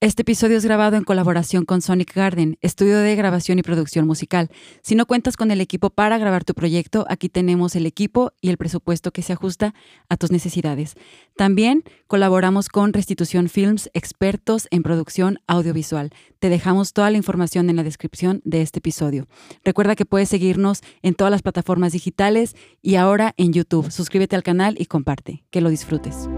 [0.00, 4.48] Este episodio es grabado en colaboración con Sonic Garden, estudio de grabación y producción musical.
[4.80, 8.50] Si no cuentas con el equipo para grabar tu proyecto, aquí tenemos el equipo y
[8.50, 9.74] el presupuesto que se ajusta
[10.08, 10.94] a tus necesidades.
[11.36, 16.10] También colaboramos con Restitución Films, expertos en producción audiovisual.
[16.38, 19.26] Te dejamos toda la información en la descripción de este episodio.
[19.64, 23.90] Recuerda que puedes seguirnos en todas las plataformas digitales y ahora en YouTube.
[23.90, 25.42] Suscríbete al canal y comparte.
[25.50, 26.28] Que lo disfrutes.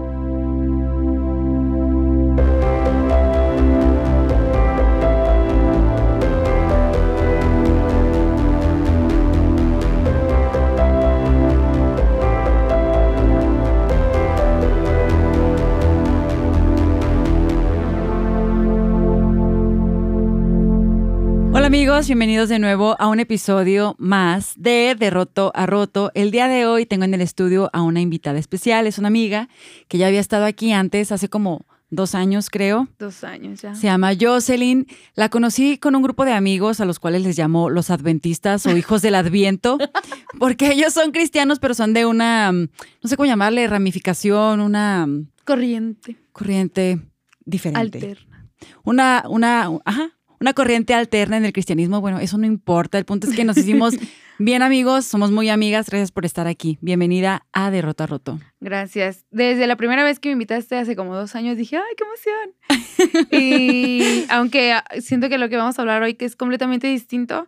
[21.61, 26.09] Hola amigos, bienvenidos de nuevo a un episodio más de De Roto a Roto.
[26.15, 29.47] El día de hoy tengo en el estudio a una invitada especial, es una amiga
[29.87, 32.87] que ya había estado aquí antes, hace como dos años creo.
[32.97, 33.75] Dos años ya.
[33.75, 34.87] Se llama Jocelyn.
[35.13, 38.75] La conocí con un grupo de amigos a los cuales les llamo los adventistas o
[38.75, 39.77] hijos del adviento,
[40.39, 42.69] porque ellos son cristianos, pero son de una, no
[43.03, 45.07] sé cómo llamarle, ramificación, una...
[45.45, 46.17] Corriente.
[46.31, 46.99] Corriente
[47.45, 47.79] diferente.
[47.79, 48.49] Alterna.
[48.83, 52.01] Una, una, ajá, una corriente alterna en el cristianismo.
[52.01, 52.97] Bueno, eso no importa.
[52.97, 53.93] El punto es que nos hicimos
[54.39, 55.87] bien amigos, somos muy amigas.
[55.87, 56.79] Gracias por estar aquí.
[56.81, 58.39] Bienvenida a De Roto a Roto.
[58.59, 59.23] Gracias.
[59.29, 63.27] Desde la primera vez que me invitaste hace como dos años dije, ¡ay, qué emoción!
[63.31, 67.47] y aunque siento que lo que vamos a hablar hoy, que es completamente distinto,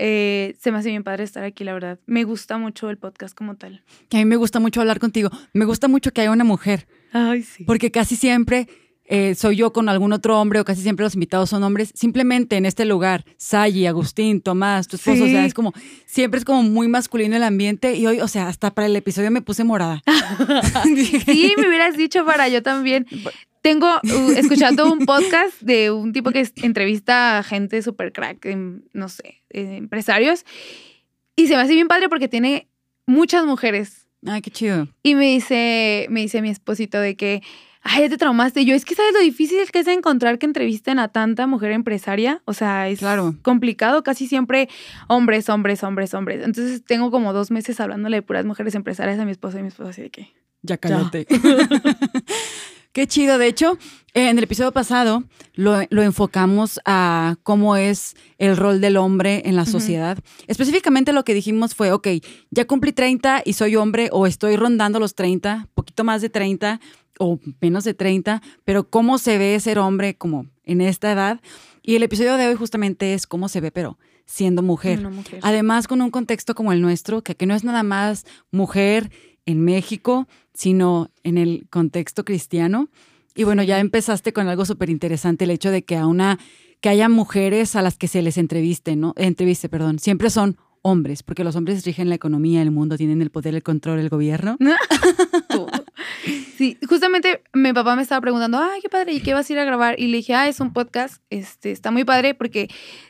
[0.00, 2.00] eh, se me hace bien padre estar aquí, la verdad.
[2.06, 3.84] Me gusta mucho el podcast como tal.
[4.08, 5.30] Que a mí me gusta mucho hablar contigo.
[5.52, 6.88] Me gusta mucho que haya una mujer.
[7.12, 7.62] Ay, sí.
[7.62, 8.66] Porque casi siempre
[9.14, 11.92] eh, soy yo con algún otro hombre o casi siempre los invitados son hombres.
[11.94, 15.74] Simplemente en este lugar, Sayi, Agustín, Tomás, tu esposo, o sea, es como,
[16.06, 19.30] siempre es como muy masculino el ambiente y hoy, o sea, hasta para el episodio
[19.30, 20.02] me puse morada.
[21.26, 23.06] sí, me hubieras dicho para yo también.
[23.60, 28.80] Tengo uh, escuchando un podcast de un tipo que entrevista a gente súper crack, em,
[28.94, 30.46] no sé, eh, empresarios,
[31.36, 32.66] y se me hace bien padre porque tiene
[33.04, 34.06] muchas mujeres.
[34.24, 34.88] Ay, qué chido.
[35.02, 37.42] Y me dice, me dice mi esposito de que
[37.82, 38.64] ay, ya te traumaste.
[38.64, 42.42] Yo, es que sabes lo difícil que es encontrar que entrevisten a tanta mujer empresaria.
[42.44, 43.34] O sea, es Claro.
[43.42, 44.02] complicado.
[44.02, 44.68] Casi siempre
[45.08, 46.44] hombres, hombres, hombres, hombres.
[46.44, 49.68] Entonces tengo como dos meses hablándole de puras mujeres empresarias a mi esposa y mi
[49.68, 50.32] esposa así de que.
[50.62, 51.26] Ya cállate.
[52.92, 53.38] Qué chido.
[53.38, 53.78] De hecho,
[54.12, 59.56] en el episodio pasado lo, lo enfocamos a cómo es el rol del hombre en
[59.56, 60.18] la sociedad.
[60.46, 62.08] Específicamente lo que dijimos fue, ok,
[62.50, 66.80] ya cumplí 30 y soy hombre o estoy rondando los 30, poquito más de 30
[67.18, 71.40] o menos de 30, pero cómo se ve ser hombre como en esta edad.
[71.82, 75.00] Y el episodio de hoy justamente es cómo se ve, pero siendo mujer.
[75.00, 75.40] Mujer.
[75.42, 79.10] Además, con un contexto como el nuestro, que, que no es nada más mujer
[79.46, 82.88] en México, sino en el contexto cristiano.
[83.34, 86.38] Y bueno, ya empezaste con algo súper interesante, el hecho de que a una,
[86.80, 89.14] que haya mujeres a las que se les entreviste, ¿no?
[89.16, 89.98] Entreviste, perdón.
[89.98, 93.62] Siempre son hombres, porque los hombres rigen la economía, el mundo, tienen el poder, el
[93.62, 94.56] control, el gobierno.
[95.48, 95.68] Todo.
[96.56, 99.58] Sí, justamente mi papá me estaba preguntando, ay, qué padre, ¿y qué vas a ir
[99.58, 99.98] a grabar?
[99.98, 102.68] Y le dije, ah, es un podcast, este, está muy padre porque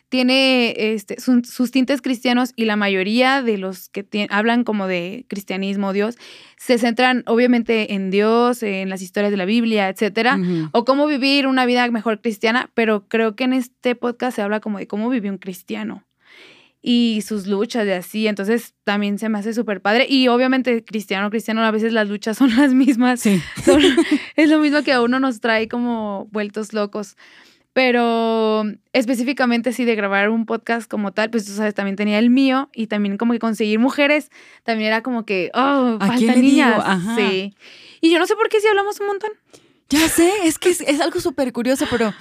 [0.08, 5.24] tiene este, sus, sus tintes cristianos y la mayoría de los que hablan como de
[5.28, 6.16] cristianismo, Dios,
[6.56, 10.38] se centran obviamente en Dios, en las historias de la Biblia, etcétera,
[10.72, 14.60] o cómo vivir una vida mejor cristiana, pero creo que en este podcast se habla
[14.60, 16.04] como de cómo vivió un cristiano
[16.84, 21.30] y sus luchas de así, entonces también se me hace súper padre y obviamente cristiano,
[21.30, 23.40] cristiano, a veces las luchas son las mismas, Sí.
[23.64, 23.82] son-
[24.36, 27.16] es lo mismo que a uno nos trae como vueltos locos.
[27.74, 32.28] Pero específicamente sí de grabar un podcast como tal, pues tú sabes, también tenía el
[32.28, 34.30] mío y también como que conseguir mujeres,
[34.62, 36.82] también era como que, oh, ¿A faltan niñas.
[36.84, 37.16] Ajá.
[37.16, 37.54] Sí.
[38.02, 39.30] Y yo no sé por qué sí hablamos un montón.
[39.88, 42.12] Ya sé, es que es, es algo súper curioso, pero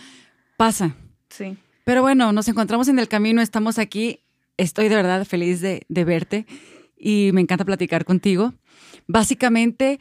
[0.56, 0.96] pasa.
[1.30, 1.58] Sí.
[1.84, 4.22] Pero bueno, nos encontramos en el camino, estamos aquí.
[4.58, 6.46] Estoy de verdad feliz de, verte
[6.98, 8.54] y me encanta platicar contigo.
[9.08, 10.00] Básicamente,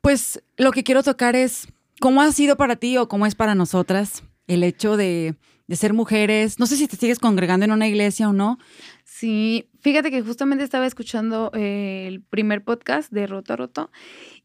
[0.00, 1.68] pues lo que quiero tocar es
[2.00, 5.36] cómo ha sido para ti o cómo es para nosotras el hecho de,
[5.70, 6.58] ser mujeres.
[6.58, 8.58] No sé si te sigues congregando en una iglesia o no.
[9.04, 13.90] Sí, fíjate que justamente estaba escuchando eh, el primer podcast de Roto Roto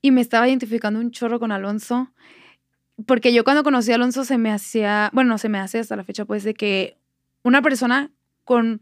[0.01, 2.11] y me estaba identificando un chorro con Alonso,
[3.05, 6.03] porque yo cuando conocí a Alonso se me hacía, bueno, se me hace hasta la
[6.03, 6.97] fecha pues de que
[7.43, 8.11] una persona
[8.43, 8.79] con,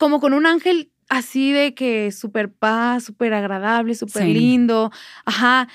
[0.00, 4.32] como con un ángel así de que súper paz, súper agradable, súper Sí.
[4.32, 4.90] lindo,
[5.26, 5.68] ajá,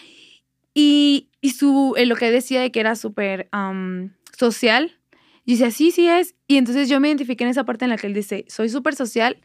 [0.74, 3.48] y, y su, eh, lo que decía de que era súper
[4.36, 4.98] social,
[5.46, 6.34] y decía, sí, sí es.
[6.48, 8.96] Y entonces yo me identifiqué en esa parte en la que él dice, soy súper
[8.96, 9.38] social,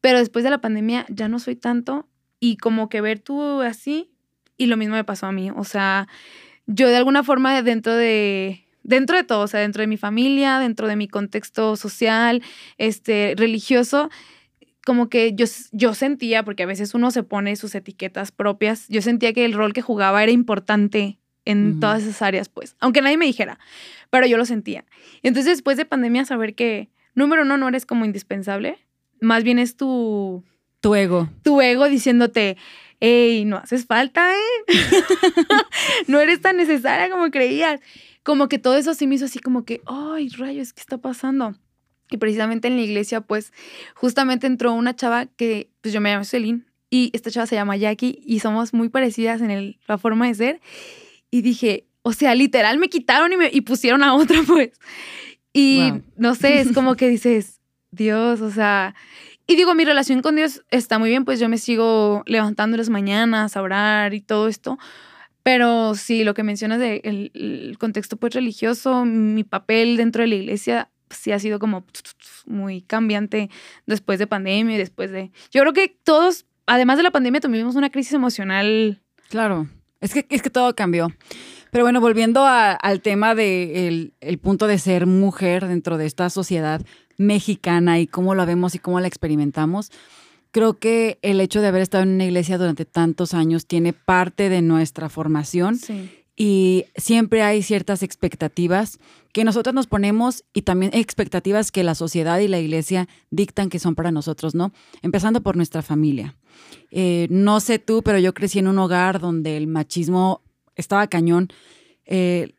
[0.00, 2.08] pero después de la pandemia ya no soy tanto.
[2.38, 4.12] Y como que ver tú así,
[4.56, 5.50] y lo mismo me pasó a mí.
[5.50, 6.06] O sea,
[6.66, 10.58] yo de alguna forma dentro de, dentro de todo, o sea, dentro de mi familia,
[10.58, 12.42] dentro de mi contexto social,
[12.78, 14.10] este, religioso,
[14.84, 19.02] como que yo, yo sentía, porque a veces uno se pone sus etiquetas propias, yo
[19.02, 23.16] sentía que el rol que jugaba era importante en todas esas áreas, pues, aunque nadie
[23.16, 23.58] me dijera,
[24.10, 24.84] pero yo lo sentía.
[25.22, 28.78] Entonces, después de pandemia, saber que, número uno, no eres como indispensable,
[29.20, 30.44] más bien es tu...
[30.80, 31.28] Tu ego.
[31.42, 32.56] Tu ego diciéndote,
[33.00, 34.74] hey, no haces falta, ¿eh?
[36.06, 37.80] no eres tan necesaria como creías.
[38.26, 41.54] Como que todo eso sí me hizo así como que, ay, rayos, ¿qué está pasando?
[42.10, 43.52] Y precisamente en la iglesia, pues,
[43.94, 47.76] justamente entró una chava que, pues yo me llamo Celine, y esta chava se llama
[47.76, 50.60] Jackie, y somos muy parecidas en la forma de ser.
[51.30, 54.72] Y dije, o sea, literal me quitaron y me y pusieron a otra, pues.
[55.52, 57.60] Y no sé, es como que dices,
[57.92, 58.96] Dios, o sea.
[59.46, 62.88] Y digo, mi relación con Dios está muy bien, pues yo me sigo levantando las
[62.88, 64.80] mañanas a orar y todo esto.
[65.46, 70.26] Pero sí, lo que mencionas del de el contexto pues religioso, mi papel dentro de
[70.26, 71.84] la iglesia sí ha sido como
[72.46, 73.48] muy cambiante
[73.86, 75.30] después de pandemia y después de...
[75.52, 79.00] Yo creo que todos, además de la pandemia, tuvimos una crisis emocional.
[79.28, 79.68] Claro,
[80.00, 81.12] es que, es que todo cambió.
[81.70, 86.28] Pero bueno, volviendo al tema del de el punto de ser mujer dentro de esta
[86.28, 86.84] sociedad
[87.18, 89.92] mexicana y cómo la vemos y cómo la experimentamos,
[90.50, 94.48] creo que el hecho de haber estado en una iglesia durante tantos años tiene parte
[94.48, 95.76] de nuestra formación.
[95.76, 98.98] Sí y siempre hay ciertas expectativas
[99.32, 103.78] que nosotros nos ponemos y también expectativas que la sociedad y la iglesia dictan que
[103.78, 104.72] son para nosotros, ¿no?
[105.00, 106.36] Empezando por nuestra familia.
[106.90, 110.42] Eh, no sé tú, pero yo crecí en un hogar donde el machismo
[110.74, 111.48] estaba cañón.
[112.04, 112.52] Eh,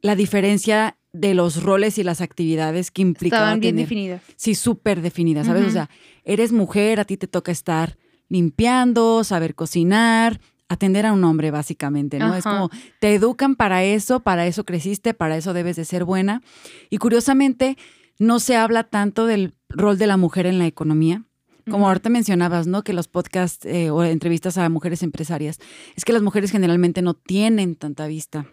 [0.00, 3.44] la diferencia de los roles y las actividades que implicaban.
[3.44, 4.22] Estaban bien definidas.
[4.36, 5.66] Sí, súper definidas, ¿sabes?
[5.66, 5.90] O sea,
[6.24, 7.96] eres mujer, a ti te toca estar
[8.28, 12.34] limpiando, saber cocinar, atender a un hombre, básicamente, ¿no?
[12.34, 12.70] Es como,
[13.00, 16.42] te educan para eso, para eso creciste, para eso debes de ser buena.
[16.88, 17.76] Y curiosamente,
[18.18, 21.24] no se habla tanto del rol de la mujer en la economía.
[21.68, 22.82] Como ahorita mencionabas, ¿no?
[22.82, 25.58] Que los podcasts eh, o entrevistas a mujeres empresarias,
[25.96, 28.46] es que las mujeres generalmente no tienen tanta vista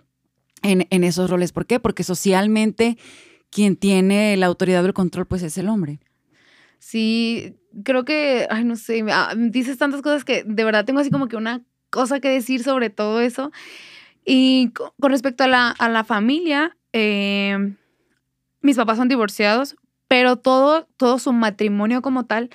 [0.65, 1.51] en, esos roles.
[1.51, 1.79] ¿Por qué?
[1.79, 2.97] Porque socialmente
[3.50, 6.00] quien tiene la autoridad o el control, pues es el hombre.
[6.79, 11.09] Sí, creo que, ay, no sé, ah, dices tantas cosas que de verdad tengo así
[11.09, 13.51] como que una cosa que decir sobre todo eso.
[14.25, 17.75] Y con respecto a la, a la familia, eh,
[18.61, 19.75] mis papás son divorciados,
[20.07, 22.50] pero todo, todo su matrimonio como tal,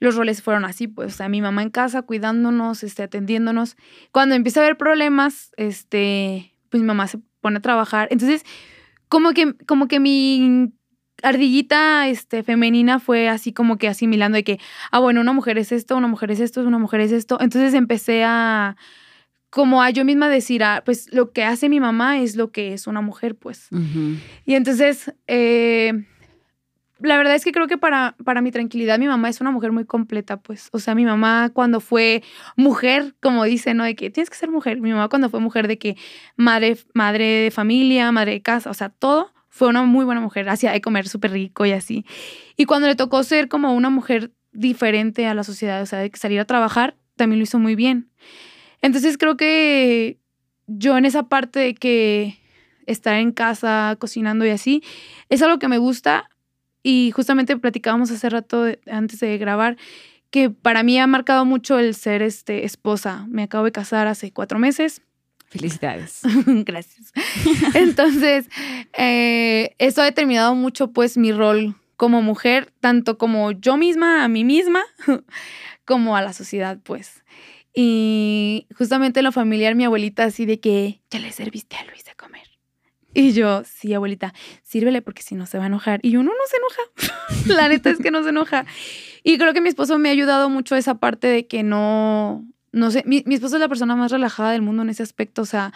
[0.00, 3.76] los roles fueron así, pues, o sea, mi mamá en casa cuidándonos, este, atendiéndonos.
[4.12, 8.08] Cuando empieza a haber problemas, este, pues mi mamá se pone a trabajar.
[8.10, 8.44] Entonces,
[9.08, 10.72] como que, como que mi
[11.22, 15.72] ardillita este, femenina fue así como que asimilando de que, ah, bueno, una mujer es
[15.72, 17.38] esto, una mujer es esto, una mujer es esto.
[17.40, 18.76] Entonces empecé a,
[19.50, 22.72] como a yo misma decir, ah, pues lo que hace mi mamá es lo que
[22.72, 23.68] es una mujer, pues.
[24.44, 26.04] Y entonces, eh,
[27.00, 29.72] la verdad es que creo que para, para mi tranquilidad, mi mamá es una mujer
[29.72, 30.68] muy completa, pues.
[30.72, 32.22] O sea, mi mamá cuando fue
[32.56, 33.84] mujer, como dice, ¿no?
[33.84, 34.80] De que tienes que ser mujer.
[34.80, 35.96] Mi mamá cuando fue mujer de que
[36.36, 40.48] madre, madre de familia, madre de casa, o sea, todo fue una muy buena mujer,
[40.48, 42.04] hacía de comer súper rico y así.
[42.56, 46.10] Y cuando le tocó ser como una mujer diferente a la sociedad, o sea, de
[46.14, 48.10] salir a trabajar, también lo hizo muy bien.
[48.82, 50.18] Entonces creo que
[50.66, 52.38] yo en esa parte de que
[52.86, 54.82] estar en casa cocinando y así,
[55.28, 56.28] es algo que me gusta
[56.88, 59.76] y justamente platicábamos hace rato antes de grabar
[60.30, 63.26] que para mí ha marcado mucho el ser este, esposa.
[63.28, 65.02] Me acabo de casar hace cuatro meses
[65.50, 66.20] Felicidades.
[66.46, 67.12] Gracias.
[67.74, 68.48] Entonces,
[68.96, 74.28] eh, eso ha determinado mucho pues mi rol como mujer, tanto como yo misma, a
[74.28, 74.82] mí misma,
[75.84, 77.22] como a la sociedad pues.
[77.74, 82.08] Y justamente en lo familiar, mi abuelita así de que, ya le serviste a Luis
[82.08, 82.57] a comer.
[83.18, 84.32] Y yo, sí, abuelita,
[84.62, 85.98] sírvele porque si no se va a enojar.
[86.04, 87.56] Y uno no se enoja.
[87.60, 88.64] la neta es que no se enoja.
[89.24, 92.92] Y creo que mi esposo me ha ayudado mucho esa parte de que no, no
[92.92, 95.72] sé, mi, esposo es la persona más relajada del mundo en ese aspecto, o sea,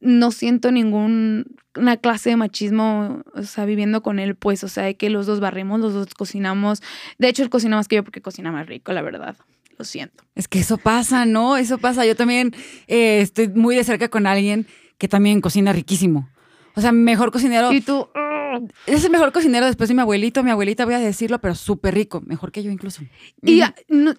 [0.00, 1.46] no siento ninguna
[2.02, 5.40] clase de machismo, o sea, viviendo con él, pues, o sea, de que los dos
[5.40, 6.82] barrimos, los dos cocinamos.
[7.16, 9.34] De hecho, él cocina más que yo porque cocina más rico, la verdad.
[9.78, 10.24] Lo siento.
[10.34, 11.56] Es que eso pasa, ¿no?
[11.56, 12.04] Eso pasa.
[12.04, 12.54] Yo también
[12.86, 14.66] eh, estoy muy de cerca con alguien
[14.98, 16.28] que también cocina riquísimo.
[16.74, 17.72] O sea, mejor cocinero.
[17.72, 18.08] Y tú.
[18.86, 21.94] Es el mejor cocinero después de mi abuelito, mi abuelita, voy a decirlo, pero súper
[21.94, 23.02] rico, mejor que yo incluso.
[23.42, 23.62] Y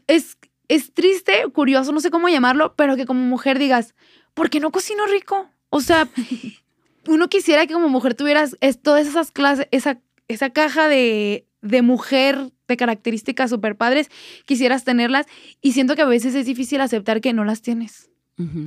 [0.07, 3.93] es, es triste, curioso, no sé cómo llamarlo, pero que como mujer digas,
[4.33, 5.49] ¿por qué no cocino rico?
[5.69, 6.07] O sea,
[7.07, 12.51] uno quisiera que como mujer tuvieras todas esas clases, esa, esa caja de, de mujer
[12.67, 14.09] de características super padres,
[14.45, 15.25] quisieras tenerlas
[15.61, 18.09] y siento que a veces es difícil aceptar que no las tienes.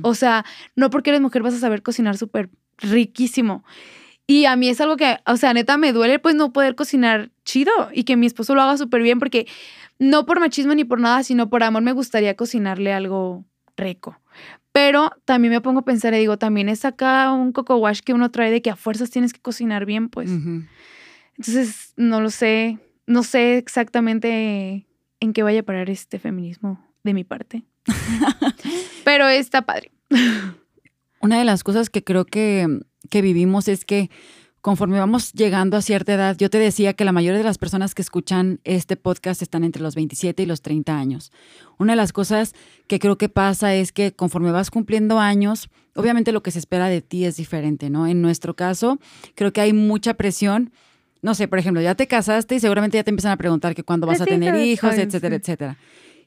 [0.03, 0.45] O sea,
[0.77, 3.63] no porque eres mujer vas a saber cocinar súper riquísimo.
[4.27, 7.29] Y a mí es algo que, o sea, neta, me duele pues no poder cocinar
[7.43, 9.47] chido y que mi esposo lo haga súper bien porque
[9.99, 13.45] no por machismo ni por nada, sino por amor me gustaría cocinarle algo
[13.77, 14.19] rico.
[14.71, 18.13] Pero también me pongo a pensar y digo, también es acá un coco wash que
[18.13, 20.29] uno trae de que a fuerzas tienes que cocinar bien, pues.
[20.29, 24.85] Entonces, no lo sé, no sé exactamente
[25.19, 27.63] en qué vaya a parar este feminismo de mi parte.
[29.05, 29.91] Pero está padre.
[31.25, 34.11] Una de las cosas que creo que, que vivimos es que
[34.61, 37.95] conforme vamos llegando a cierta edad, yo te decía que la mayoría de las personas
[37.95, 41.31] que escuchan este podcast están entre los 27 y los 30 años.
[41.79, 42.53] Una de las cosas
[42.85, 46.89] que creo que pasa es que conforme vas cumpliendo años, obviamente lo que se espera
[46.89, 48.05] de ti es diferente, ¿no?
[48.05, 48.99] En nuestro caso,
[49.33, 50.73] creo que hay mucha presión.
[51.23, 53.81] No sé, por ejemplo, ya te casaste y seguramente ya te empiezan a preguntar que
[53.81, 55.77] cuándo vas a tener hijos, etcétera, etcétera.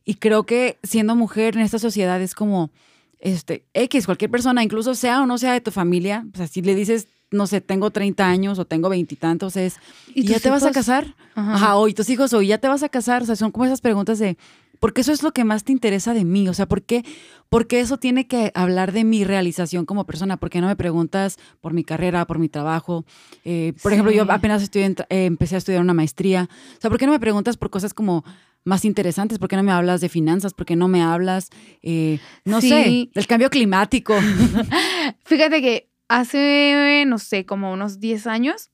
[0.04, 2.72] Y creo que siendo mujer en esta sociedad es como,
[3.20, 6.62] este, X, cualquier persona, incluso sea o no sea de tu familia, o sea, si
[6.62, 9.76] le dices no sé, tengo 30 años o tengo veintitantos, es,
[10.14, 11.14] ¿y, ya te vas a casar?
[11.34, 11.76] Ajá.
[11.76, 13.80] o y tus hijos, o ya te vas a casar, o sea, son como esas
[13.80, 14.38] preguntas de,
[14.80, 17.04] porque eso es lo que más te interesa de mí, o sea, ¿por qué,
[17.48, 20.36] porque eso tiene que hablar de mi realización como persona?
[20.36, 23.04] ¿Por qué no me preguntas por mi carrera, por mi trabajo?
[23.44, 26.98] Eh, por ejemplo, yo apenas estudié, eh, empecé a estudiar una maestría, o sea, ¿por
[26.98, 28.24] qué no me preguntas por cosas como
[28.64, 29.38] más interesantes?
[29.38, 30.54] ¿Por qué no me hablas de finanzas?
[30.54, 31.50] ¿Por qué no me hablas,
[31.82, 34.14] eh, no sé, del cambio climático?
[35.24, 38.70] Fíjate que hace, no sé, como unos 10 años,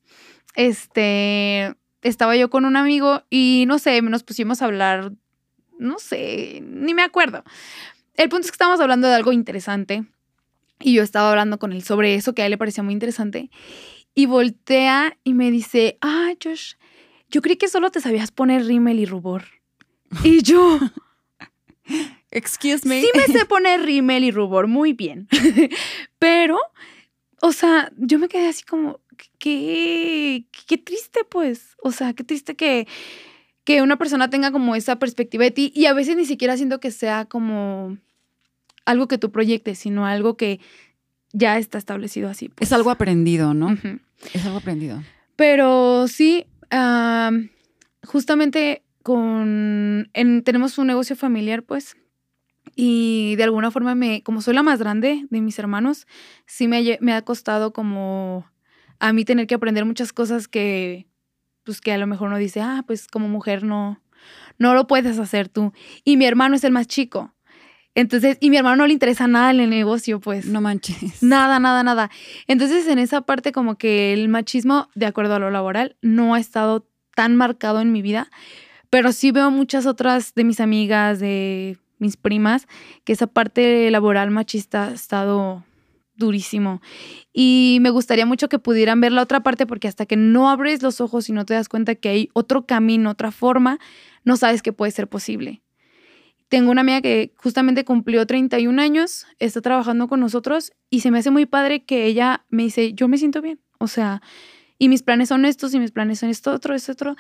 [0.54, 5.12] este, estaba yo con un amigo y no sé, nos pusimos a hablar,
[5.78, 7.44] no sé, ni me acuerdo.
[8.14, 10.04] El punto es que estábamos hablando de algo interesante
[10.80, 13.50] y yo estaba hablando con él sobre eso que a él le parecía muy interesante
[14.14, 16.74] y voltea y me dice, ah, Josh,
[17.30, 19.44] yo creí que solo te sabías poner rímel y rubor.
[20.22, 20.78] Y yo...
[22.30, 23.00] Excuse me.
[23.00, 25.28] Sí me sé poner rímel y rubor, muy bien.
[26.18, 26.58] Pero
[27.44, 29.00] o sea, yo me quedé así como,
[29.38, 32.88] qué, qué triste pues, o sea, qué triste que,
[33.64, 36.80] que una persona tenga como esa perspectiva de ti y a veces ni siquiera siento
[36.80, 37.99] que sea como
[38.85, 40.61] algo que tú proyectes, sino algo que
[41.33, 42.49] ya está establecido así.
[42.50, 42.68] Pues.
[42.68, 43.76] Es algo aprendido, ¿no?
[44.33, 45.02] Es algo aprendido.
[45.37, 46.47] Pero sí,
[48.04, 51.97] justamente con, tenemos un negocio familiar, pues,
[52.76, 56.06] y de alguna forma me, como soy la más grande de mis hermanos,
[56.47, 58.47] sí me, me ha costado como
[58.99, 61.06] a mí tener que aprender muchas cosas que,
[61.64, 64.00] pues que a lo mejor uno dice, ah, pues como mujer no,
[64.59, 65.73] no lo puedes hacer tú.
[66.04, 67.35] Y mi hermano es el más chico.
[67.94, 70.47] Entonces, y mi hermano no le interesa nada en el negocio, pues.
[70.47, 71.23] No manches.
[71.23, 72.11] Nada, nada, nada.
[72.49, 76.40] Entonces, en esa parte, como que el machismo, de acuerdo a lo laboral, no ha
[76.40, 78.28] estado tan marcado en mi vida,
[78.90, 82.66] pero sí veo muchas otras de mis amigas, de mis primas,
[83.04, 85.64] que esa parte laboral machista ha estado
[86.16, 86.80] durísimo.
[87.33, 90.83] Y me gustaría mucho que pudieran ver la otra parte porque hasta que no abres
[90.83, 93.78] los ojos y no te das cuenta que hay otro camino, otra forma,
[94.25, 95.62] no sabes que puede ser posible.
[96.49, 101.18] Tengo una amiga que justamente cumplió 31 años, está trabajando con nosotros y se me
[101.18, 104.23] hace muy padre que ella me dice, yo me siento bien, o sea,
[104.78, 107.16] y mis planes son estos y mis planes son esto otro, esto otro.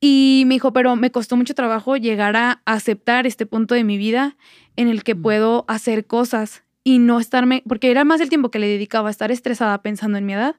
[0.00, 3.98] Y me dijo, pero me costó mucho trabajo llegar a aceptar este punto de mi
[3.98, 4.36] vida
[4.76, 8.58] en el que puedo hacer cosas y no estarme, porque era más el tiempo que
[8.58, 10.56] le dedicaba a estar estresada pensando en mi edad,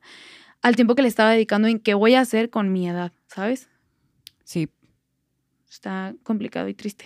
[0.62, 3.70] al tiempo que le estaba dedicando en qué voy a hacer con mi edad, ¿sabes?
[4.44, 4.70] Sí.
[5.70, 7.06] Está complicado y triste.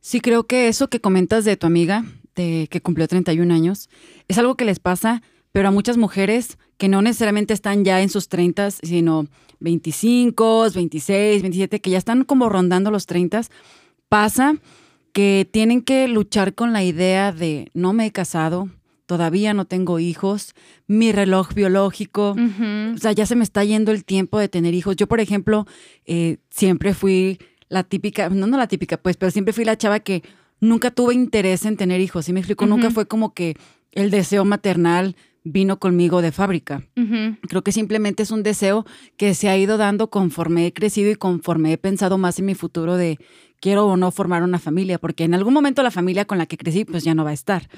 [0.00, 3.88] Sí, creo que eso que comentas de tu amiga, de que cumplió 31 años,
[4.28, 5.22] es algo que les pasa,
[5.52, 9.28] pero a muchas mujeres que no necesariamente están ya en sus 30, sino
[9.60, 13.42] 25, 26, 27, que ya están como rondando los 30,
[14.08, 14.56] pasa
[15.14, 18.68] que tienen que luchar con la idea de no me he casado,
[19.06, 20.54] todavía no tengo hijos,
[20.88, 24.96] mi reloj biológico, o sea, ya se me está yendo el tiempo de tener hijos.
[24.96, 25.66] Yo, por ejemplo,
[26.04, 30.00] eh, siempre fui la típica, no, no la típica, pues, pero siempre fui la chava
[30.00, 30.24] que
[30.58, 32.66] nunca tuve interés en tener hijos, ¿sí me explico?
[32.66, 33.56] Nunca fue como que
[33.92, 36.82] el deseo maternal vino conmigo de fábrica.
[37.48, 38.84] Creo que simplemente es un deseo
[39.16, 42.54] que se ha ido dando conforme he crecido y conforme he pensado más en mi
[42.54, 43.18] futuro de
[43.64, 46.58] quiero o no formar una familia, porque en algún momento la familia con la que
[46.58, 47.70] crecí pues ya no va a estar.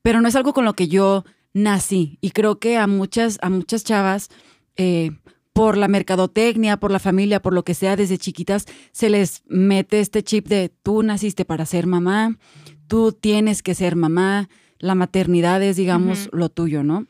[0.00, 3.50] Pero no es algo con lo que yo nací y creo que a muchas, a
[3.50, 4.28] muchas chavas...
[4.76, 5.10] Eh,
[5.54, 9.98] por la mercadotecnia, por la familia, por lo que sea, desde chiquitas se les mete
[9.98, 12.38] este chip de tú naciste para ser mamá,
[12.86, 14.48] tú tienes que ser mamá,
[14.78, 17.08] la maternidad es, digamos, lo tuyo, ¿no?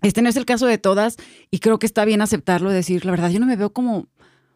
[0.00, 1.16] Este no es el caso de todas
[1.50, 4.06] y creo que está bien aceptarlo, decir, la verdad, yo no me veo como,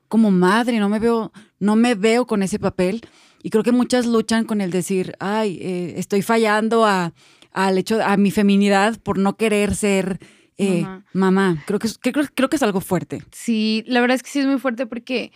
[0.09, 3.03] como madre, no me veo, no me veo con ese papel.
[3.43, 7.13] Y creo que muchas luchan con el decir, ay, eh, estoy fallando a,
[7.53, 10.19] al hecho, a mi feminidad por no querer ser
[10.59, 11.63] eh, mamá.
[11.67, 13.23] Creo que, es, creo, que es algo fuerte.
[13.33, 15.33] Sí, la verdad es que sí es muy fuerte porque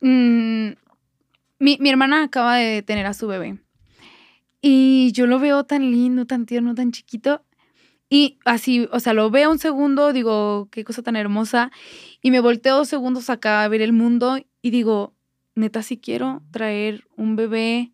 [0.00, 0.68] mm,
[1.58, 3.58] mi, mi hermana acaba de tener a su bebé.
[4.62, 7.42] Y yo lo veo tan lindo, tan tierno, tan chiquito.
[8.12, 11.70] Y así, o sea, lo veo un segundo, digo, qué cosa tan hermosa.
[12.20, 15.14] Y me volteo dos segundos acá a ver el mundo y digo,
[15.54, 17.92] neta, si quiero traer un bebé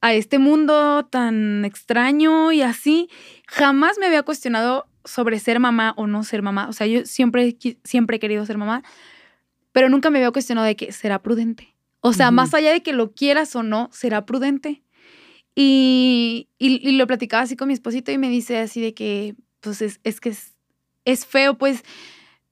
[0.00, 3.08] a este mundo tan extraño y así.
[3.46, 6.68] Jamás me había cuestionado sobre ser mamá o no ser mamá.
[6.68, 8.82] O sea, yo siempre, siempre he querido ser mamá,
[9.72, 11.74] pero nunca me había cuestionado de que será prudente.
[12.00, 14.82] O sea, más allá de que lo quieras o no, será prudente.
[15.58, 19.80] Y, y, lo platicaba así con mi esposito y me dice así de que, pues
[19.80, 20.54] es, es que es,
[21.06, 21.82] es feo, pues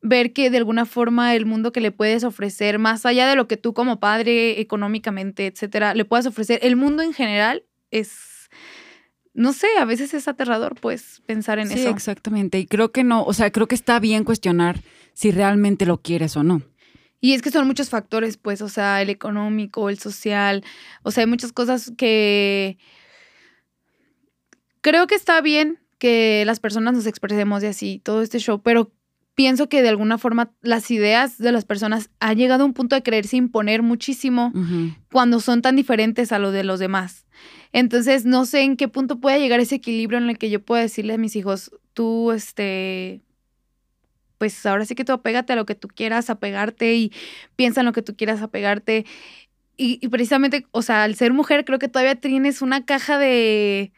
[0.01, 3.47] ver que de alguna forma el mundo que le puedes ofrecer, más allá de lo
[3.47, 8.49] que tú como padre económicamente, etcétera, le puedas ofrecer, el mundo en general es,
[9.35, 11.77] no sé, a veces es aterrador, pues, pensar en eso.
[11.77, 12.59] Sí, exactamente.
[12.59, 14.81] Y creo que no, o sea, creo que está bien cuestionar
[15.13, 16.63] si realmente lo quieres o no.
[17.25, 20.63] Y es que son muchos factores, pues, o sea, el económico, el social,
[21.05, 22.77] o sea, hay muchas cosas que
[24.83, 28.93] creo que está bien que las personas nos expresemos y así, todo este show, pero
[29.35, 32.95] pienso que de alguna forma las ideas de las personas han llegado a un punto
[32.95, 34.53] de creerse imponer muchísimo
[35.11, 37.25] cuando son tan diferentes a lo de los demás.
[37.73, 40.83] Entonces, no sé en qué punto puede llegar ese equilibrio en el que yo pueda
[40.83, 43.24] decirle a mis hijos, tú, este,
[44.45, 47.13] pues ahora sí que tú apégate a lo que tú quieras apegarte y
[47.57, 49.07] piensa en lo que tú quieras apegarte.
[49.79, 53.91] Y, precisamente, o sea, al ser mujer creo que todavía tienes una caja de,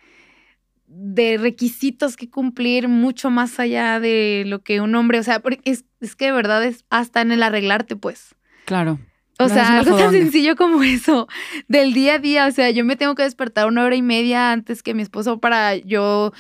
[0.87, 5.85] de requisitos que cumplir mucho más allá de lo que un hombre, o sea, es,
[6.00, 8.37] es que de verdad es hasta en el arreglarte, pues.
[8.67, 9.00] Claro.
[9.38, 11.28] O sea, algo tan sencillo como eso,
[11.69, 12.47] del día a día.
[12.47, 15.40] O sea, yo me tengo que despertar una hora y media antes que mi esposo
[15.40, 16.33] para yo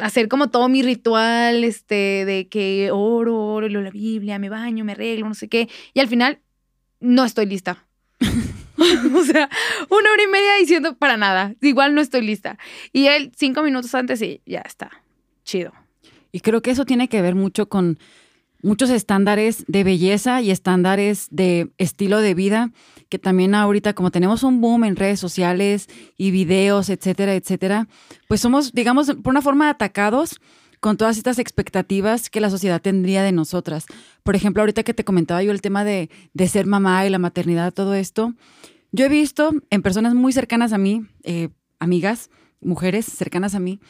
[0.00, 4.84] hacer como todo mi ritual, este, de que oro, oro, leo la Biblia, me baño,
[4.84, 5.68] me arreglo, no sé qué.
[5.92, 6.40] Y al final,
[7.00, 7.84] no estoy lista.
[9.14, 9.50] o sea,
[9.90, 11.54] una hora y media diciendo para nada.
[11.60, 12.58] Igual no estoy lista.
[12.92, 14.90] Y él, cinco minutos antes, y ya está.
[15.44, 15.72] Chido.
[16.32, 17.98] Y creo que eso tiene que ver mucho con
[18.64, 22.72] muchos estándares de belleza y estándares de estilo de vida,
[23.08, 27.86] que también ahorita como tenemos un boom en redes sociales y videos, etcétera, etcétera,
[28.26, 30.40] pues somos, digamos, por una forma atacados
[30.80, 33.86] con todas estas expectativas que la sociedad tendría de nosotras.
[34.22, 37.18] Por ejemplo, ahorita que te comentaba yo el tema de, de ser mamá y la
[37.18, 38.34] maternidad, todo esto,
[38.92, 41.48] yo he visto en personas muy cercanas a mí, eh,
[41.78, 43.80] amigas, mujeres cercanas a mí,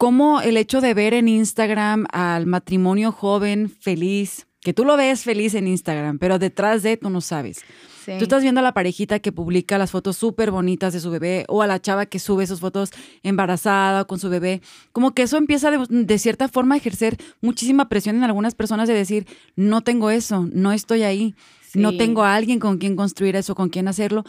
[0.00, 5.24] cómo el hecho de ver en Instagram al matrimonio joven, feliz, que tú lo ves
[5.24, 7.60] feliz en Instagram, pero detrás de tú no sabes.
[8.06, 11.44] Tú estás viendo a la parejita que publica las fotos súper bonitas de su bebé
[11.48, 14.62] o a la chava que sube sus fotos embarazada con su bebé.
[14.92, 18.94] Como que eso empieza de, cierta forma a ejercer muchísima presión en algunas personas de
[18.94, 21.34] decir, no tengo eso, no estoy ahí,
[21.74, 24.24] no tengo a alguien con quien construir eso, con quien hacerlo.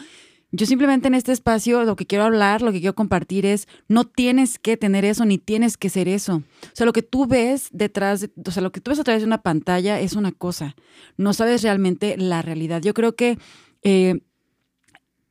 [0.54, 4.04] Yo simplemente en este espacio lo que quiero hablar, lo que quiero compartir es, no
[4.04, 6.42] tienes que tener eso ni tienes que ser eso.
[6.64, 9.22] O sea, lo que tú ves detrás, o sea, lo que tú ves a través
[9.22, 10.76] de una pantalla es una cosa.
[11.16, 12.82] No sabes realmente la realidad.
[12.82, 13.38] Yo creo que
[13.82, 14.20] eh,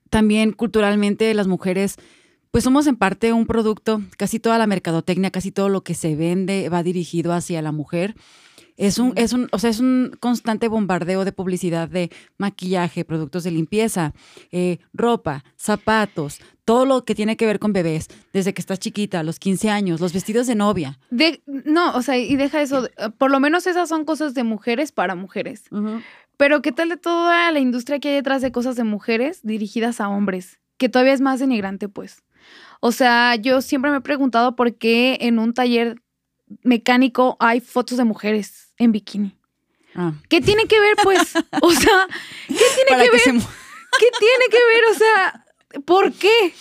[0.10, 1.98] también culturalmente las mujeres,
[2.50, 6.16] pues somos en parte un producto, casi toda la mercadotecnia, casi todo lo que se
[6.16, 8.16] vende va dirigido hacia la mujer.
[8.82, 13.44] Es un, es un, o sea, es un constante bombardeo de publicidad de maquillaje, productos
[13.44, 14.15] de limpieza,
[14.52, 19.22] eh, ropa, zapatos, todo lo que tiene que ver con bebés, desde que estás chiquita,
[19.22, 20.98] los 15 años, los vestidos de novia.
[21.12, 22.89] De, no, o sea, y deja eso,
[23.20, 25.65] por lo menos esas son cosas de mujeres para mujeres.
[26.38, 30.02] Pero ¿qué tal de toda la industria que hay detrás de cosas de mujeres dirigidas
[30.02, 30.60] a hombres?
[30.78, 32.24] Que todavía es más denigrante, pues.
[32.80, 36.02] O sea, yo siempre me he preguntado por qué en un taller
[36.63, 39.38] mecánico hay fotos de mujeres en bikini.
[39.96, 40.13] Ah.
[40.30, 41.34] ¿Qué tiene que ver, pues?
[41.62, 42.08] O sea,
[42.48, 43.41] ¿qué tiene que, ver?
[44.00, 44.84] ¿Qué tiene que ver?
[44.89, 45.46] O sea,
[45.86, 46.54] ¿por qué?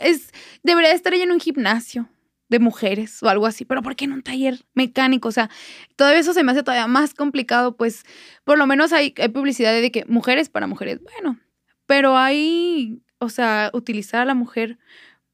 [0.00, 2.08] es, debería estar ella en un gimnasio
[2.48, 5.28] de mujeres o algo así, pero ¿por qué en un taller mecánico?
[5.28, 5.50] O sea,
[5.96, 8.04] todo eso se me hace todavía más complicado, pues
[8.44, 11.38] por lo menos hay, hay publicidad de que mujeres para mujeres, bueno,
[11.84, 14.78] pero hay, o sea, utilizar a la mujer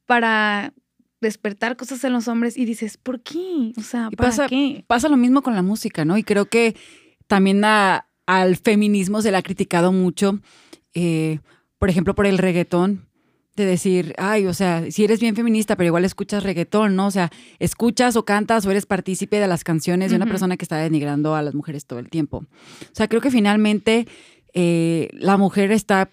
[0.06, 0.72] para
[1.24, 3.72] despertar cosas en los hombres y dices, ¿por qué?
[3.76, 4.84] O sea, ¿para pasa, qué?
[4.86, 6.16] Pasa lo mismo con la música, ¿no?
[6.16, 6.76] Y creo que
[7.26, 10.40] también al feminismo se le ha criticado mucho,
[10.94, 11.40] eh,
[11.78, 13.08] por ejemplo, por el reggaetón,
[13.56, 17.06] de decir, ay, o sea, si eres bien feminista, pero igual escuchas reggaetón, ¿no?
[17.06, 20.64] O sea, escuchas o cantas o eres partícipe de las canciones de una persona que
[20.64, 22.38] está denigrando a las mujeres todo el tiempo.
[22.38, 24.08] O sea, creo que finalmente
[24.54, 26.10] eh, la mujer está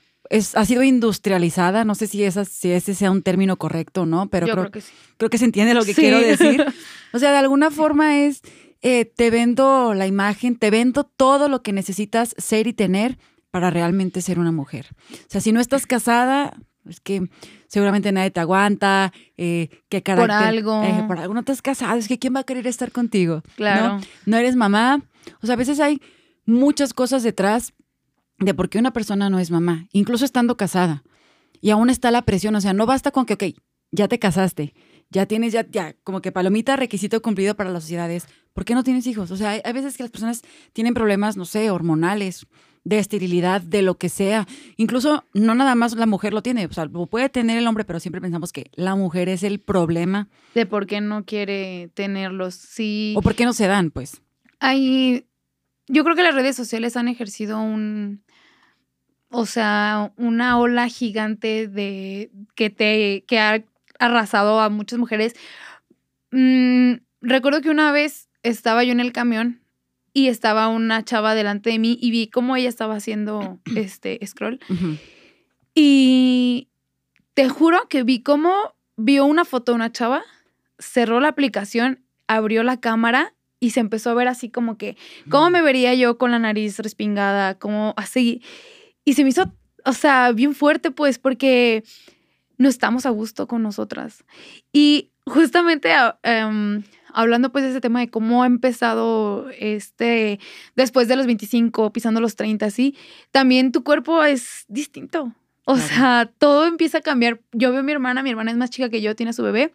[0.53, 4.29] ha sido industrializada, no sé si, esa, si ese sea un término correcto, ¿no?
[4.29, 4.71] Pero
[5.17, 6.65] creo, que se entiende lo que quiero decir.
[7.13, 8.41] O sea, de alguna forma es,
[8.81, 13.17] eh, te vendo la imagen, te vendo todo lo que necesitas ser y tener
[13.51, 14.87] para realmente ser una mujer.
[15.11, 16.53] O sea, si no estás casada,
[16.89, 17.29] es que
[17.67, 20.37] seguramente nadie te aguanta, eh, qué carácter.
[20.37, 20.83] Por algo.
[20.83, 23.43] eh, por algo no estás casada, es que ¿quién va a querer estar contigo?
[23.57, 23.97] Claro.
[23.97, 24.01] ¿No?
[24.25, 25.03] No eres mamá.
[25.41, 26.01] O sea, a veces hay
[26.45, 27.73] muchas cosas detrás
[28.41, 31.03] de por qué una persona no es mamá, incluso estando casada.
[31.61, 33.43] Y aún está la presión, o sea, no basta con que, ok,
[33.91, 34.73] ya te casaste,
[35.09, 38.27] ya tienes, ya, ya, como que palomita, requisito cumplido para las sociedades.
[38.53, 39.31] ¿Por qué no tienes hijos?
[39.31, 40.41] O sea, hay, hay veces que las personas
[40.73, 42.47] tienen problemas, no sé, hormonales,
[42.83, 44.47] de esterilidad, de lo que sea.
[44.77, 47.85] Incluso no nada más la mujer lo tiene, o sea, lo puede tener el hombre,
[47.85, 50.29] pero siempre pensamos que la mujer es el problema.
[50.55, 52.55] De por qué no quiere tenerlos.
[52.55, 53.13] Sí.
[53.17, 54.21] O por qué no se dan, pues.
[54.59, 55.27] Hay.
[55.91, 58.23] Yo creo que las redes sociales han ejercido un.
[59.29, 62.31] O sea, una ola gigante de.
[62.55, 63.25] que te.
[63.27, 63.61] que ha
[63.99, 65.35] arrasado a muchas mujeres.
[66.31, 69.61] Mm, recuerdo que una vez estaba yo en el camión
[70.13, 74.61] y estaba una chava delante de mí y vi cómo ella estaba haciendo este scroll.
[75.75, 76.69] Y
[77.33, 80.23] te juro que vi cómo vio una foto de una chava,
[80.79, 84.97] cerró la aplicación, abrió la cámara y se empezó a ver así como que,
[85.29, 87.57] ¿cómo me vería yo con la nariz respingada?
[87.57, 88.41] Como así.
[89.05, 89.53] Y se me hizo,
[89.85, 91.83] o sea, bien fuerte pues porque
[92.57, 94.25] no estamos a gusto con nosotras.
[94.73, 100.39] Y justamente ah, em, hablando pues de ese tema de cómo ha empezado este,
[100.75, 102.97] después de los 25, pisando los 30, así,
[103.31, 105.33] también tu cuerpo es distinto.
[105.65, 105.87] O Claro.
[105.87, 107.39] sea, todo empieza a cambiar.
[107.51, 109.43] Yo veo a mi hermana, mi hermana es más chica que yo, tiene a su
[109.43, 109.71] bebé.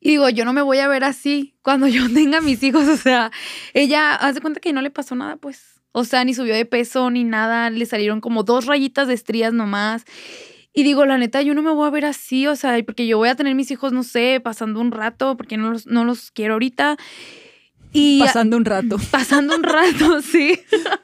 [0.00, 2.86] Y digo, yo no me voy a ver así cuando yo tenga mis hijos.
[2.88, 3.30] O sea,
[3.74, 5.80] ella hace cuenta que no le pasó nada, pues.
[5.92, 7.70] O sea, ni subió de peso ni nada.
[7.70, 10.04] Le salieron como dos rayitas de estrías nomás.
[10.72, 13.18] Y digo, la neta, yo no me voy a ver así, o sea, porque yo
[13.18, 16.30] voy a tener mis hijos, no sé, pasando un rato, porque no los, no los
[16.30, 16.96] quiero ahorita.
[17.92, 18.96] Y Pasando un rato.
[19.10, 20.60] pasando un rato, sí.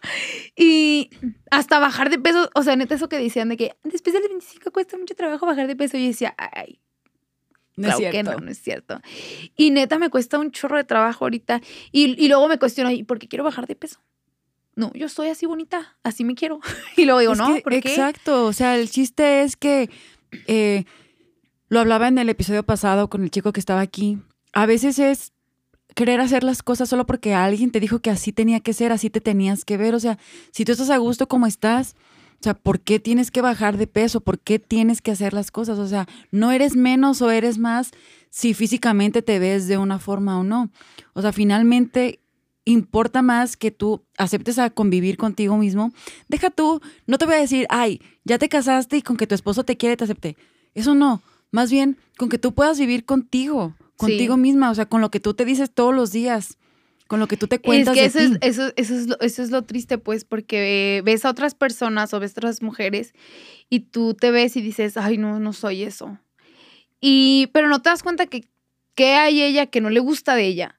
[0.57, 1.11] y
[1.50, 4.70] hasta bajar de peso, o sea, neta, eso que decían de que después del 25
[4.70, 5.96] cuesta mucho trabajo bajar de peso.
[5.96, 6.78] Y yo decía, ay,
[7.76, 8.32] No es claro que cierto.
[8.32, 9.00] no, no es cierto.
[9.56, 11.60] Y neta, me cuesta un chorro de trabajo ahorita.
[11.92, 13.98] Y, y luego me cuestiono, ¿y por qué quiero bajar de peso?
[14.76, 16.60] No, yo soy así bonita, así me quiero.
[16.96, 17.78] Y luego digo, Es no, que- ¿por qué?
[17.88, 19.88] Exacto, o sea, el chiste es que
[20.46, 20.84] eh,
[21.68, 24.18] lo hablaba en el episodio pasado con el chico que estaba aquí.
[24.52, 25.32] A veces es
[25.94, 29.10] querer hacer las cosas solo porque alguien te dijo que así tenía que ser, así
[29.10, 29.94] te tenías que ver.
[29.94, 30.18] O sea,
[30.52, 31.94] si tú estás a gusto como estás,
[32.44, 34.20] o sea, ¿por qué tienes que bajar de peso?
[34.20, 35.78] ¿Por qué tienes que hacer las cosas?
[35.78, 37.92] O sea, no eres menos o eres más
[38.28, 40.70] si físicamente te ves de una forma o no.
[41.14, 42.20] O sea, finalmente
[42.66, 45.94] importa más que tú aceptes a convivir contigo mismo.
[46.28, 49.35] Deja tú, no te voy a decir, ay, ya te casaste y con que tu
[49.35, 50.37] esposo te quiere, te acepte.
[50.74, 55.00] Eso no, más bien con que tú puedas vivir contigo, contigo misma, o sea, con
[55.00, 56.59] lo que tú te dices todos los días,
[57.08, 58.24] con lo que tú te Es cuentas que de eso ti.
[58.40, 62.12] es, eso, eso, es lo, eso es lo triste, pues, porque ves a otras personas
[62.14, 63.12] o ves a otras mujeres
[63.70, 66.18] y tú te ves y dices, ay, no, no soy eso.
[67.00, 68.44] Y, pero no te das cuenta que,
[68.94, 70.78] que hay ella que no le gusta de ella.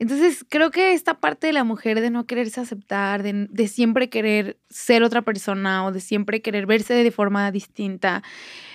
[0.00, 4.08] Entonces, creo que esta parte de la mujer de no quererse aceptar, de, de siempre
[4.08, 8.22] querer ser otra persona o de siempre querer verse de forma distinta,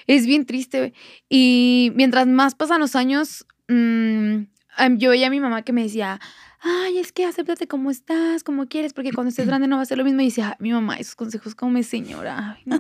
[0.06, 0.94] es bien triste.
[1.30, 4.36] Y mientras más pasan los años, mm,
[4.76, 6.20] am- yo veía a mi mamá que me decía,
[6.64, 9.86] ay, es que acéptate como estás, como quieres, porque cuando estés grande no va a
[9.86, 10.22] ser lo mismo.
[10.22, 12.56] Y decía, "Ay, mi mamá, esos consejos como mi señora.
[12.58, 12.80] ay, no".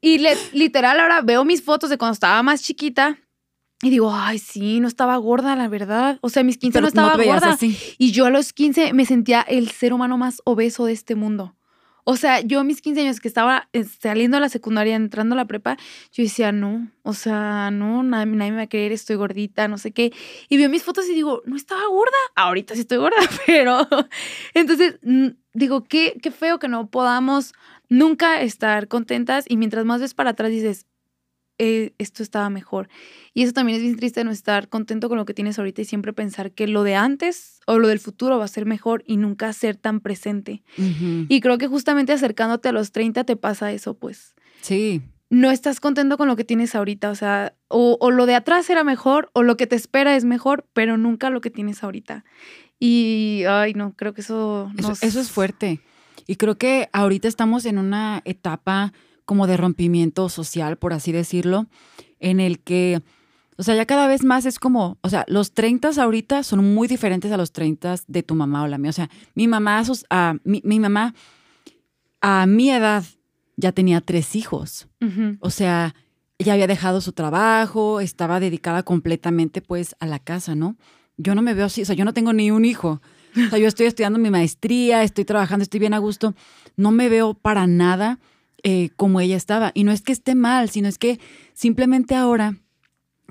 [0.00, 3.18] y le- literal ahora veo mis fotos de cuando estaba más chiquita
[3.82, 6.18] y digo, ay, sí, no estaba gorda, la verdad.
[6.22, 7.54] O sea, mis 15 Pero no estaba veías gorda.
[7.54, 7.76] así.
[7.98, 11.54] Y yo a los 15 me sentía el ser humano más obeso de este mundo.
[12.04, 15.36] O sea, yo mis 15 años que estaba eh, saliendo de la secundaria, entrando a
[15.36, 15.76] la prepa,
[16.12, 19.78] yo decía, no, o sea, no, nadie, nadie me va a creer, estoy gordita, no
[19.78, 20.12] sé qué.
[20.48, 22.16] Y veo mis fotos y digo, no estaba gorda.
[22.36, 23.88] Ahorita sí estoy gorda, pero
[24.52, 24.98] entonces
[25.54, 27.54] digo, qué, qué feo que no podamos
[27.88, 30.86] nunca estar contentas y mientras más ves para atrás dices,
[31.58, 32.88] eh, esto estaba mejor.
[33.32, 35.84] Y eso también es bien triste no estar contento con lo que tienes ahorita y
[35.84, 39.16] siempre pensar que lo de antes o lo del futuro va a ser mejor y
[39.16, 40.62] nunca ser tan presente.
[41.28, 44.34] Y creo que justamente acercándote a los 30 te pasa eso, pues.
[44.60, 48.34] Sí, No estás contento con lo que tienes ahorita, o sea, o, o lo de
[48.34, 51.82] atrás era mejor o lo que te espera es mejor, pero nunca lo que tienes
[51.82, 52.24] ahorita.
[52.78, 54.70] Y, ay, no, creo que eso...
[54.76, 55.80] Eso, eso es fuerte.
[56.26, 58.92] Y creo que ahorita estamos en una etapa
[59.24, 61.66] como de rompimiento social, por así decirlo,
[62.20, 63.02] en el que,
[63.56, 66.88] o sea, ya cada vez más es como, o sea, los 30 ahorita son muy
[66.88, 68.90] diferentes a los 30 de tu mamá o la mía.
[68.90, 71.14] O sea, mi mamá, a mi, mi mamá
[72.20, 73.04] a mi edad
[73.56, 74.88] ya tenía tres hijos.
[75.40, 75.94] O sea,
[76.38, 80.76] ya había dejado su trabajo, estaba dedicada completamente pues a la casa, ¿no?
[81.16, 83.00] yo no me veo así, o sea, yo no tengo ni un hijo.
[83.36, 86.34] O sea, yo estoy estudiando mi maestría, estoy trabajando, estoy bien a gusto.
[86.76, 88.18] No me veo para nada
[88.64, 89.70] eh, como ella estaba.
[89.74, 91.20] Y no es que esté mal, sino es que
[91.52, 92.56] simplemente ahora,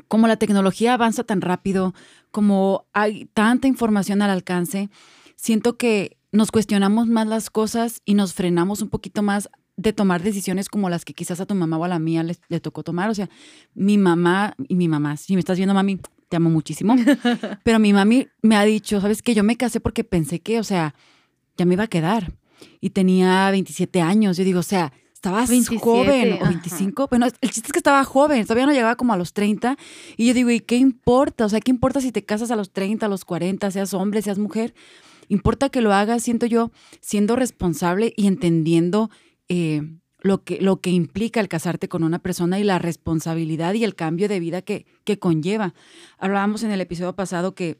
[0.08, 1.94] como la tecnología avanza tan rápido,
[2.32, 4.90] como hay tanta información al alcance,
[5.36, 10.22] siento que nos cuestionamos más las cosas y nos frenamos un poquito más de tomar
[10.22, 12.84] decisiones como las que quizás a tu mamá o a la mía le, le tocó
[12.84, 13.10] tomar.
[13.10, 13.30] O sea,
[13.74, 16.96] mi mamá y mi mamá, si me estás viendo, mami, te amo muchísimo.
[17.64, 19.34] Pero mi mami me ha dicho, ¿sabes qué?
[19.34, 20.96] Yo me casé porque pensé que, o sea,
[21.58, 22.34] ya me iba a quedar.
[22.82, 24.38] Y tenía 27 años.
[24.38, 25.46] Yo digo, o sea, estaba
[25.80, 27.08] joven o 25.
[27.08, 29.78] Bueno, el chiste es que estaba joven, todavía no llegaba como a los 30.
[30.18, 31.46] Y yo digo, ¿y qué importa?
[31.46, 34.22] O sea, ¿qué importa si te casas a los 30, a los 40, seas hombre,
[34.22, 34.74] seas mujer?
[35.30, 39.10] Importa que lo hagas, siento yo, siendo responsable y entendiendo
[39.48, 39.84] eh,
[40.20, 43.96] lo, que, lo que implica el casarte con una persona y la responsabilidad y el
[43.96, 45.74] cambio de vida que, que conlleva.
[46.18, 47.80] Hablábamos en el episodio pasado que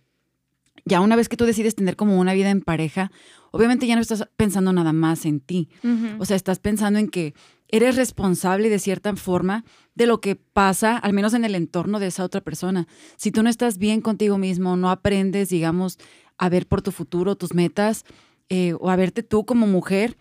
[0.86, 3.12] ya una vez que tú decides tener como una vida en pareja,
[3.54, 5.70] obviamente ya no estás pensando nada más en ti.
[6.18, 7.36] O sea, estás pensando en que
[7.70, 9.64] eres responsable de cierta forma
[9.94, 12.88] de lo que pasa, al menos en el entorno de esa otra persona.
[13.16, 16.00] Si tú no estás bien contigo mismo, no aprendes, digamos,
[16.40, 18.06] a ver por tu futuro, tus metas,
[18.50, 20.18] eh, o a verte tú como mujer,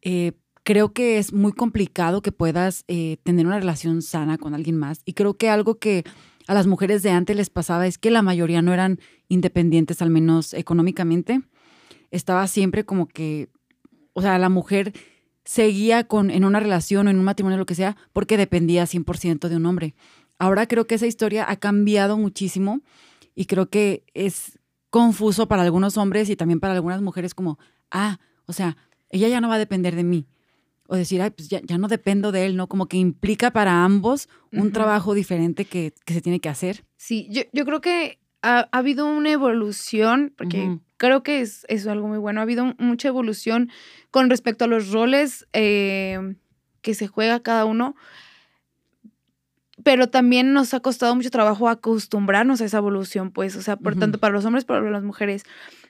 [0.00, 4.78] eh, creo que es muy complicado que puedas eh, tener una relación sana con alguien
[4.78, 5.02] más.
[5.04, 6.04] Y creo que algo que
[6.46, 10.08] a las mujeres de antes les pasaba es que la mayoría no eran independientes, al
[10.08, 11.42] menos económicamente.
[12.10, 13.48] Estaba siempre como que,
[14.12, 14.92] o sea, la mujer
[15.44, 19.48] seguía con, en una relación o en un matrimonio, lo que sea, porque dependía 100%
[19.48, 19.94] de un hombre.
[20.38, 22.80] Ahora creo que esa historia ha cambiado muchísimo
[23.34, 24.58] y creo que es
[24.90, 27.58] confuso para algunos hombres y también para algunas mujeres como,
[27.90, 28.76] ah, o sea,
[29.10, 30.26] ella ya no va a depender de mí
[30.90, 32.66] o decir, ay, pues ya, no dependo de él, ¿no?
[32.66, 36.84] Como que implica para ambos un trabajo diferente que, se tiene que hacer.
[36.96, 42.18] Sí, yo, creo que ha, habido una evolución, porque creo que es, es, algo muy
[42.18, 43.70] bueno, ha habido mucha evolución
[44.10, 46.36] con respecto a los roles eh,
[46.82, 47.96] que se juega cada uno,
[49.82, 53.96] pero también nos ha costado mucho trabajo acostumbrarnos a esa evolución, pues, o sea, por
[53.96, 55.44] tanto para los hombres, para las mujeres.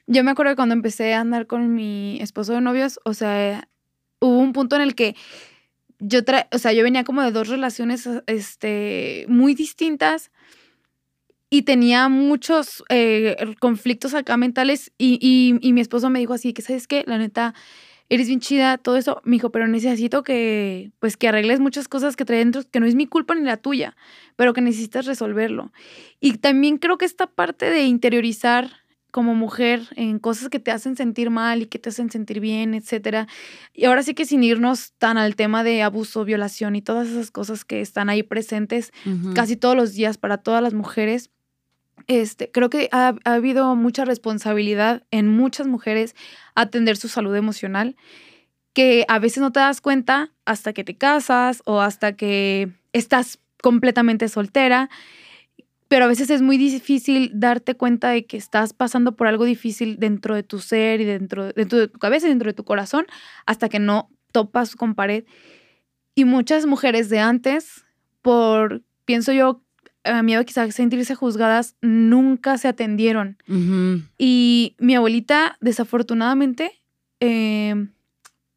[0.07, 3.69] Yo me acuerdo que cuando empecé a andar con mi esposo de novios, o sea,
[4.21, 5.17] hubo un punto en el que
[5.99, 6.21] yo,
[6.53, 10.31] o sea, yo venía como de dos relaciones este, muy distintas
[11.51, 15.19] y tenía muchos eh, conflictos acá mentales y,
[15.61, 17.55] y, mi esposo me dijo así, que sabes qué, la neta,
[18.09, 22.15] eres bien chida, todo eso, me dijo, pero necesito que, pues, que arregles muchas cosas
[22.15, 23.97] que trae dentro, que no es mi culpa ni la tuya,
[24.37, 25.73] pero que necesitas resolverlo.
[26.21, 28.71] Y también creo que esta parte de interiorizar
[29.11, 32.75] como mujer en cosas que te hacen sentir mal y que te hacen sentir bien,
[32.75, 33.27] etcétera.
[33.75, 37.31] Y ahora sí que sin irnos tan al tema de abuso, violación y todas esas
[37.31, 38.93] cosas que están ahí presentes
[39.35, 41.31] casi todos los días para todas las mujeres.
[42.07, 46.15] Este, creo que ha, ha, habido mucha responsabilidad en muchas mujeres
[46.55, 47.97] atender su salud emocional,
[48.73, 53.39] que a veces no te das cuenta hasta que te casas o hasta que estás
[53.63, 54.89] completamente soltera
[55.91, 59.99] pero a veces es muy difícil darte cuenta de que estás pasando por algo difícil
[59.99, 63.07] dentro de tu ser y dentro, dentro de tu cabeza y dentro de tu corazón
[63.45, 65.25] hasta que no topas con pared.
[66.15, 67.85] Y muchas mujeres de antes,
[68.23, 69.63] por, pienso yo,
[70.05, 73.37] a miedo quizás sentirse juzgadas, nunca se atendieron.
[74.19, 76.83] Y mi abuelita, desafortunadamente,
[77.21, 77.89] eh,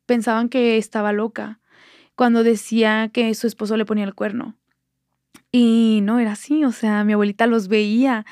[0.05, 1.59] pensaban que estaba loca
[2.15, 4.55] cuando decía que su esposo le ponía el cuerno.
[5.51, 8.25] Y no era así, o sea, mi abuelita los veía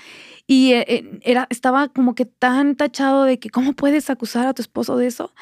[0.47, 4.54] y eh, eh, era, estaba como que tan tachado de que cómo puedes acusar a
[4.54, 5.34] tu esposo de eso,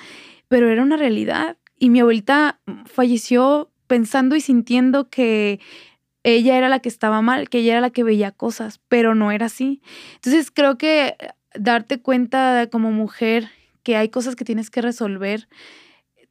[0.50, 1.58] pero era una realidad.
[1.78, 5.62] Y mi abuelita falleció pensando y sintiendo que
[6.24, 9.32] ella era la que estaba mal, que ella era la que veía cosas, pero no
[9.32, 9.82] era así.
[10.16, 11.16] Entonces creo que
[11.56, 13.50] darte cuenta como mujer
[13.84, 15.48] que hay cosas que tienes que resolver,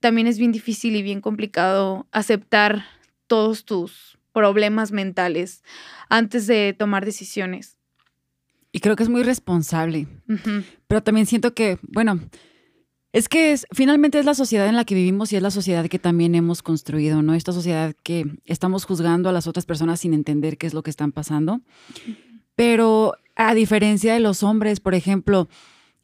[0.00, 2.84] también es bien difícil y bien complicado aceptar
[3.26, 5.62] todos tus problemas mentales
[6.08, 7.76] antes de tomar decisiones.
[8.70, 10.06] Y creo que es muy responsable.
[10.86, 12.20] Pero también siento que, bueno,
[13.12, 15.86] es que es, finalmente es la sociedad en la que vivimos y es la sociedad
[15.86, 17.34] que también hemos construido, ¿no?
[17.34, 20.90] Esta sociedad que estamos juzgando a las otras personas sin entender qué es lo que
[20.90, 21.60] están pasando.
[22.54, 25.48] Pero a diferencia de los hombres, por ejemplo,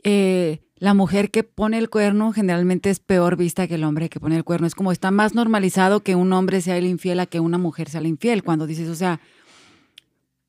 [0.02, 4.20] eh, la mujer que pone el cuerno generalmente es peor vista que el hombre que
[4.20, 4.66] pone el cuerno.
[4.66, 7.90] Es como está más normalizado que un hombre sea el infiel a que una mujer
[7.90, 8.42] sea la infiel.
[8.42, 9.20] Cuando dices, o sea,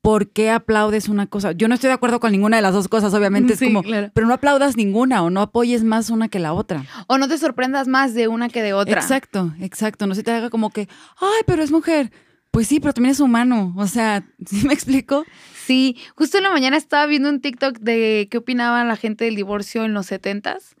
[0.06, 1.50] ¿por qué aplaudes una cosa?
[1.50, 3.54] Yo no estoy de acuerdo con ninguna de las dos cosas, obviamente.
[3.54, 6.84] Es como, pero no aplaudas ninguna o no apoyes más una que la otra.
[7.08, 9.00] O no te sorprendas más de una que de otra.
[9.00, 10.06] Exacto, exacto.
[10.06, 10.88] No se te haga como que,
[11.20, 12.12] ay, pero es mujer
[12.52, 13.74] Pues sí, pero también es humano.
[13.76, 15.24] O sea, ¿sí me explico?
[15.64, 19.34] Sí, justo en la mañana estaba viendo un TikTok de qué opinaba la gente del
[19.34, 20.76] divorcio en los setentas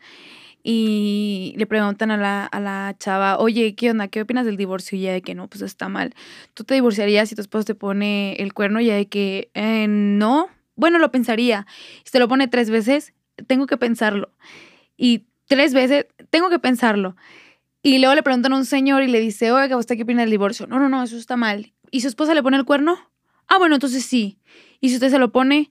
[0.68, 4.08] y le preguntan a la, a la chava, oye, ¿qué onda?
[4.08, 4.98] ¿Qué opinas del divorcio?
[4.98, 6.12] Y ella de que no, pues está mal.
[6.54, 8.80] ¿Tú te divorciarías si tu esposo te pone el cuerno?
[8.80, 11.68] Y ella de que eh, no, bueno, lo pensaría.
[12.02, 13.14] Si te lo pone tres veces,
[13.46, 14.32] tengo que pensarlo.
[14.96, 17.14] Y tres veces, tengo que pensarlo.
[17.80, 20.32] Y luego le preguntan a un señor y le dice, oiga, ¿usted qué opina del
[20.32, 20.66] divorcio?
[20.66, 21.74] No, no, no, eso está mal.
[21.92, 22.98] ¿Y su esposa le pone el cuerno?
[23.46, 24.40] Ah, bueno, entonces sí.
[24.80, 25.70] Y si usted se lo pone,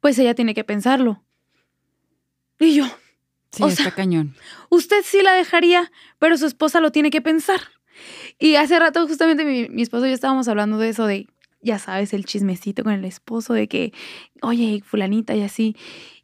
[0.00, 1.24] pues ella tiene que pensarlo.
[2.58, 2.84] Y yo,
[3.50, 4.34] Sí, está cañón.
[4.68, 7.60] Usted sí la dejaría, pero su esposa lo tiene que pensar.
[8.38, 11.26] Y hace rato justamente mi, esposo y yo estábamos hablando de eso, de,
[11.60, 13.92] ya sabes, el chismecito con el esposo, de que,
[14.42, 15.76] oye, fulanita y así.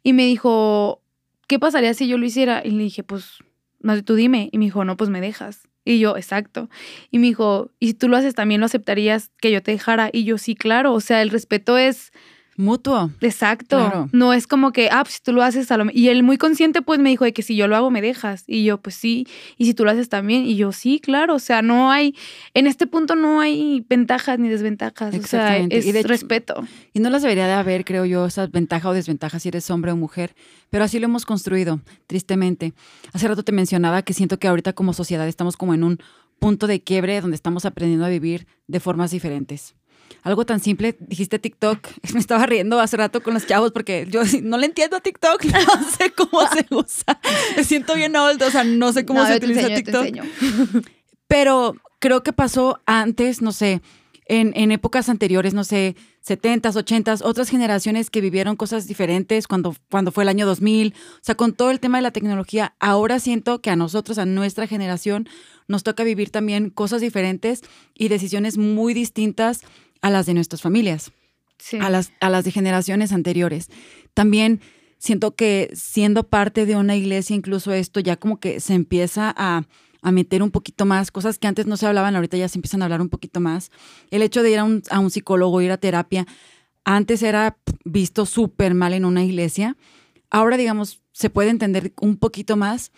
[0.03, 1.01] Y me dijo,
[1.47, 2.61] ¿qué pasaría si yo lo hiciera?
[2.63, 3.39] Y le dije, pues,
[3.79, 4.49] no, tú dime.
[4.51, 5.67] Y me dijo, no, pues me dejas.
[5.85, 6.69] Y yo, exacto.
[7.11, 10.09] Y me dijo, ¿y si tú lo haces también lo aceptarías que yo te dejara?
[10.11, 10.93] Y yo, sí, claro.
[10.93, 12.11] O sea, el respeto es
[12.57, 13.11] Mutuo.
[13.21, 14.09] Exacto.
[14.11, 16.37] No es como que, ah, pues si tú lo haces a lo Y él muy
[16.37, 18.43] consciente pues me dijo de que si yo lo hago me dejas.
[18.47, 19.27] Y yo, pues sí.
[19.57, 20.43] Y si tú lo haces también.
[20.43, 21.35] Y yo, sí, claro.
[21.35, 22.15] O sea, no hay,
[22.55, 25.13] en este punto no hay ventajas ni desventajas.
[25.15, 26.67] O sea, es y de respeto.
[26.93, 29.91] Y no las debería de haber, creo yo, esas ventajas o desventajas si eres hombre
[29.91, 30.35] o mujer.
[30.71, 32.73] Pero así lo hemos construido, tristemente.
[33.13, 35.99] Hace rato te mencionaba que siento que ahorita como sociedad estamos como en un
[36.39, 39.75] punto de quiebre donde estamos aprendiendo a vivir de formas diferentes
[40.23, 41.79] algo tan simple, dijiste TikTok,
[42.13, 45.43] me estaba riendo hace rato con los chavos porque yo no le entiendo a TikTok,
[45.45, 47.19] no sé cómo se usa,
[47.55, 50.07] me siento bien old, o sea, no sé cómo se utiliza TikTok.
[51.27, 53.81] Pero creo que pasó antes, no sé,
[54.29, 55.95] en, en, épocas anteriores, no sé,
[56.27, 60.93] 70s, 80s, otras generaciones que vivieron cosas diferentes cuando, cuando fue el año 2000.
[60.93, 64.25] O sea, con todo el tema de la tecnología, ahora siento que a nosotros, a
[64.25, 65.29] nuestra generación,
[65.67, 67.61] nos toca vivir también cosas diferentes
[67.93, 69.61] y decisiones muy distintas
[70.01, 71.11] a las de nuestras familias,
[71.79, 73.69] a, las, a las de generaciones anteriores.
[74.13, 74.61] También
[74.97, 79.63] siento que siendo parte de una iglesia, incluso esto ya como que se empieza a,
[80.01, 82.81] a, meter un poquito más, cosas que antes no se hablaban, ahorita ya se empiezan
[82.81, 83.71] a hablar un poquito más.
[84.11, 86.25] El hecho de ir a un, a un psicólogo, ir a terapia,
[86.83, 89.75] antes era visto súper mal en una iglesia.
[90.29, 92.91] Ahora, digamos, se puede entender un poquito más,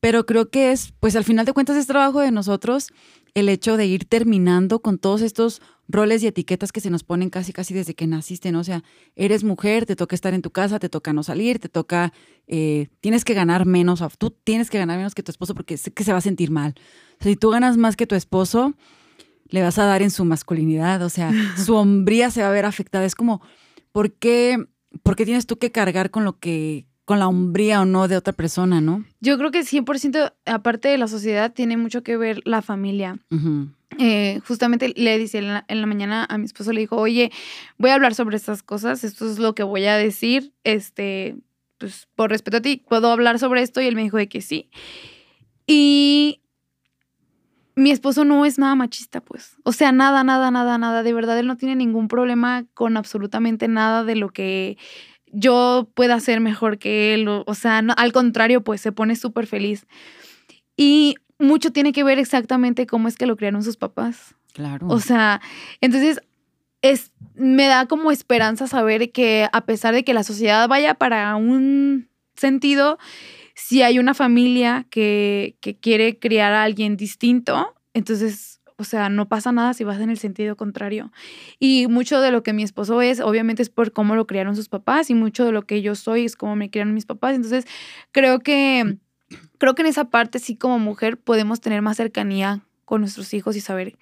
[0.00, 2.88] pero creo que es, pues al final de cuentas es trabajo de nosotros
[3.34, 7.30] el hecho de ir terminando con todos estos roles y etiquetas que se nos ponen
[7.30, 8.60] casi casi desde que naciste, ¿no?
[8.60, 8.82] O sea,
[9.16, 12.12] eres mujer, te toca estar en tu casa, te toca no salir, te toca,
[12.46, 15.92] eh, tienes que ganar menos, tú tienes que ganar menos que tu esposo porque sé
[15.92, 16.74] que se va a sentir mal.
[17.20, 18.74] O sea, si tú ganas más que tu esposo,
[19.48, 22.64] le vas a dar en su masculinidad, o sea, su hombría se va a ver
[22.64, 23.04] afectada.
[23.04, 23.42] Es como,
[23.92, 24.64] ¿por qué,
[25.02, 28.16] ¿por qué tienes tú que cargar con lo que con la hombría o no de
[28.16, 29.04] otra persona, ¿no?
[29.20, 33.18] Yo creo que 100%, aparte de la sociedad, tiene mucho que ver la familia.
[33.98, 35.48] Eh, justamente le dice en
[35.80, 37.30] la, mañana a mi esposo, le dijo, oye,
[37.78, 41.36] voy a hablar sobre estas cosas, esto es lo que voy a decir, este,
[41.78, 43.80] pues por respeto a ti, ¿puedo hablar sobre esto?
[43.80, 44.70] Y él me dijo de que sí.
[45.66, 46.40] Y
[47.74, 49.56] mi esposo no es nada machista, pues.
[49.64, 51.02] O sea, nada, nada, nada, nada.
[51.02, 54.76] De verdad, él no tiene ningún problema con absolutamente nada de lo que
[55.26, 57.28] yo pueda ser mejor que él.
[57.28, 59.86] O, sea, al contrario, pues se pone súper feliz.
[60.76, 64.34] Y mucho tiene que ver exactamente cómo es que lo criaron sus papás.
[64.52, 64.86] Claro.
[64.88, 65.40] O sea,
[65.80, 66.20] entonces
[66.82, 71.34] es, me da como esperanza saber que a pesar de que la sociedad vaya para
[71.36, 72.98] un sentido,
[73.54, 78.52] si hay una familia que, que quiere criar a alguien distinto, entonces
[78.82, 81.12] o sea, no pasa nada si vas en el sentido contrario.
[81.58, 84.68] Y mucho de lo que mi esposo es, obviamente es por cómo lo criaron sus
[84.68, 87.36] papás y mucho de lo que yo soy es cómo me criaron mis papás.
[87.36, 87.64] Entonces,
[88.10, 88.98] creo que,
[89.58, 93.56] creo que en esa parte sí como mujer podemos tener más cercanía con nuestros hijos
[93.56, 93.96] y saber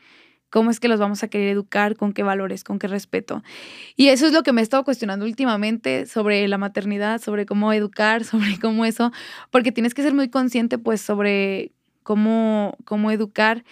[0.50, 3.42] cómo es que los vamos a querer educar, con qué valores, con qué respeto.
[3.96, 7.72] Y eso es lo que me he estado cuestionando últimamente sobre la maternidad, sobre cómo
[7.72, 9.12] educar, sobre cómo eso,
[9.50, 13.64] porque tienes que ser muy consciente pues sobre cómo, cómo educar.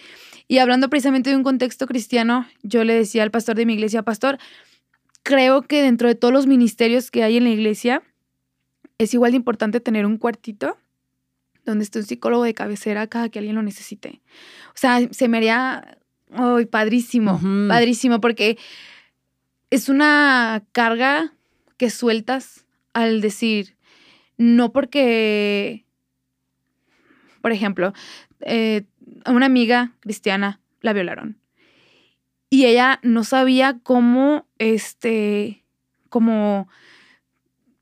[0.47, 4.03] Y hablando precisamente de un contexto cristiano, yo le decía al pastor de mi iglesia,
[4.03, 4.39] pastor,
[5.23, 8.01] creo que dentro de todos los ministerios que hay en la iglesia,
[8.97, 10.77] es igual de importante tener un cuartito
[11.65, 14.21] donde esté un psicólogo de cabecera cada que alguien lo necesite.
[14.69, 15.97] O sea, se me haría
[16.31, 18.57] ay, padrísimo, padrísimo, porque
[19.69, 21.33] es una carga
[21.77, 23.75] que sueltas al decir,
[24.37, 25.85] no porque,
[27.41, 27.93] por ejemplo,
[28.41, 28.83] eh,
[29.25, 31.37] a una amiga cristiana la violaron.
[32.49, 35.63] Y ella no sabía cómo, este,
[36.09, 36.67] cómo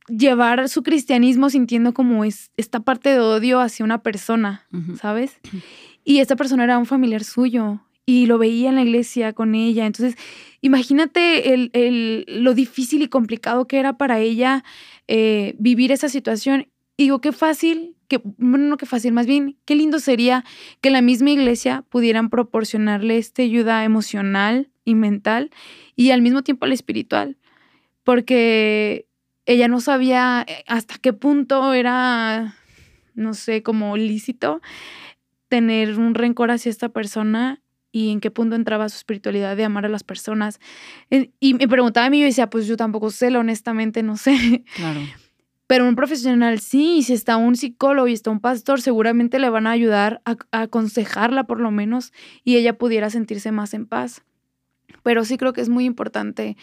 [0.08, 4.68] llevar su cristianismo sintiendo como es esta parte de odio hacia una persona,
[5.00, 5.40] ¿sabes?
[6.04, 9.86] Y esta persona era un familiar suyo y lo veía en la iglesia con ella.
[9.86, 10.16] Entonces,
[10.62, 14.64] imagínate el, lo difícil y complicado que era para ella
[15.10, 16.70] eh, vivir esa situación.
[16.96, 20.46] Y digo, qué fácil, que, bueno, no qué fácil, más bien, qué lindo sería
[20.80, 25.52] que la misma iglesia pudieran proporcionarle esta ayuda emocional y mental
[25.98, 27.36] y al mismo tiempo la espiritual.
[28.06, 29.07] Porque
[29.48, 32.56] ella no sabía eh, hasta qué punto era,
[33.16, 34.62] no sé, como lícito
[35.48, 39.86] tener un rencor hacia esta persona y en qué punto entraba su espiritualidad de amar
[39.86, 40.60] a las personas.
[41.40, 44.64] Y me preguntaba a mí, yo decía, pues yo tampoco sé, honestamente no sé.
[44.76, 45.00] Claro.
[45.68, 49.68] Pero un profesional sí, si está un psicólogo y está un pastor, seguramente le van
[49.68, 54.24] a ayudar a, aconsejarla por lo menos y ella pudiera sentirse más en paz.
[55.04, 56.56] Pero sí creo que es muy importante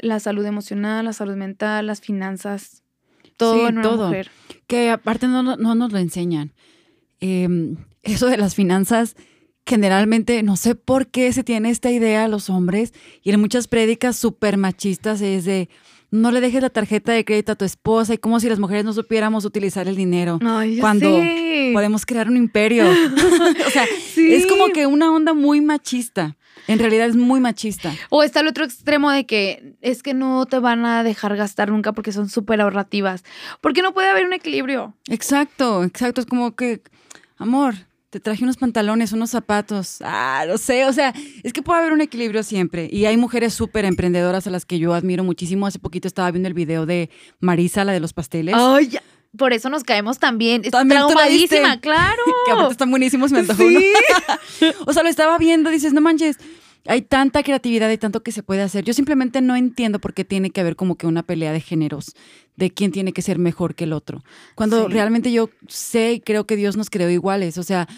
[0.00, 2.82] la salud emocional, la salud mental, las finanzas,
[3.36, 4.06] todo en una todo.
[4.08, 4.30] mujer.
[4.66, 6.52] Que aparte no, no nos lo enseñan.
[7.20, 9.16] Em, eso de las finanzas,
[9.66, 12.92] generalmente, no sé por qué se tiene esta idea a los hombres
[13.22, 15.68] y en muchas prédicas súper machistas es de
[16.10, 18.84] no le dejes la tarjeta de crédito a tu esposa y como si las mujeres
[18.84, 20.38] no supiéramos utilizar el dinero
[20.80, 21.22] cuando
[21.72, 22.84] podemos crear un imperio.
[23.66, 23.84] o sea,
[24.16, 26.36] es como que una onda muy machista.
[26.66, 27.92] En realidad es muy machista.
[28.10, 31.70] O está el otro extremo de que es que no te van a dejar gastar
[31.70, 33.24] nunca porque son súper ahorrativas.
[33.60, 34.94] Porque no puede haber un equilibrio.
[35.08, 36.20] Exacto, exacto.
[36.20, 36.82] Es como que,
[37.38, 37.74] amor,
[38.10, 39.98] te traje unos pantalones, unos zapatos.
[40.00, 42.88] Ah, no sé, o sea, es que puede haber un equilibrio siempre.
[42.90, 45.66] Y hay mujeres súper emprendedoras a las que yo admiro muchísimo.
[45.66, 47.08] Hace poquito estaba viendo el video de
[47.38, 48.54] Marisa, la de los pasteles.
[48.58, 48.98] Ay.
[49.38, 50.62] Por eso nos caemos también.
[50.64, 52.20] Es traumadísima, claro.
[52.46, 53.92] que aparte están buenísimos, me antojó ¿Sí?
[54.86, 56.36] o sea, lo estaba viendo, dices, no manches,
[56.86, 58.84] hay tanta creatividad y tanto que se puede hacer.
[58.84, 62.14] Yo simplemente no entiendo por qué tiene que haber como que una pelea de géneros,
[62.56, 64.22] de quién tiene que ser mejor que el otro.
[64.54, 67.58] Cuando realmente yo sé y creo que Dios nos creó iguales.
[67.58, 67.88] O sea,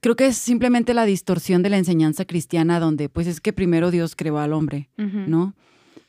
[0.00, 3.90] creo que es simplemente la distorsión de la enseñanza cristiana donde pues es que primero
[3.90, 5.54] Dios creó al hombre, ¿no?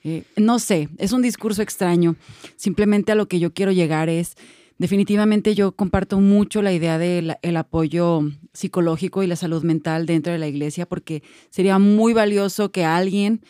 [0.03, 2.15] Eh, no sé, es un discurso extraño.
[2.55, 4.35] Simplemente a lo que yo quiero llegar es
[4.81, 8.21] Definitivamente yo comparto mucho la idea del apoyo
[8.51, 11.21] psicológico y la salud mental dentro de la iglesia porque
[11.51, 13.45] sería muy valioso que alguien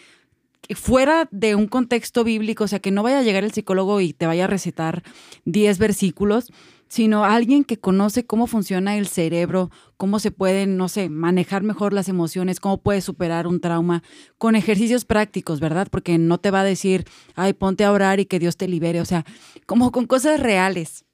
[0.75, 4.11] fuera de un contexto bíblico, o sea, que no vaya a llegar el psicólogo y
[4.11, 5.03] te vaya a recetar
[5.45, 6.51] 10 versículos,
[6.89, 11.93] sino alguien que conoce cómo funciona el cerebro, cómo se pueden, no sé, manejar mejor
[11.93, 14.03] las emociones, cómo puedes superar un trauma
[14.37, 15.87] con ejercicios prácticos, ¿verdad?
[15.89, 17.05] Porque no te va a decir,
[17.35, 19.23] ay, ponte a orar y que Dios te libere, o sea,
[19.65, 21.05] como con cosas reales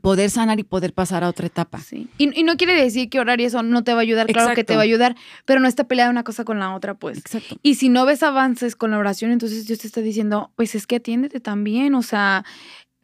[0.00, 1.78] poder sanar y poder pasar a otra etapa.
[1.78, 2.08] Sí.
[2.18, 4.64] Y, no quiere decir que orar y eso no te va a ayudar, claro que
[4.64, 7.18] te va a ayudar, pero no está peleada una cosa con la otra, pues.
[7.18, 7.56] Exacto.
[7.62, 10.86] Y si no ves avances con la oración, entonces Dios te está diciendo, pues es
[10.86, 12.44] que atiéndete también, o sea,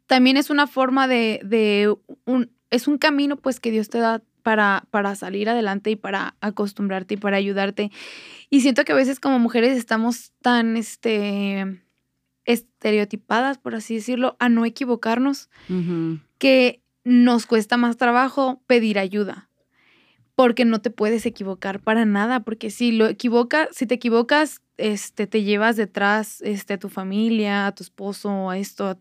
[0.07, 4.23] también es una forma de, de un, es un camino pues que Dios te da
[4.43, 7.91] para, para salir adelante y para acostumbrarte y para ayudarte.
[8.49, 11.83] Y siento que a veces como mujeres estamos tan, este,
[12.49, 15.51] estereotipadas, por así decirlo, a no equivocarnos,
[16.39, 19.49] que nos cuesta más trabajo pedir ayuda,
[20.35, 25.27] porque no te puedes equivocar para nada, porque si lo equivocas, si te equivocas, este,
[25.27, 28.99] te llevas detrás este, a tu familia, a tu esposo, a esto,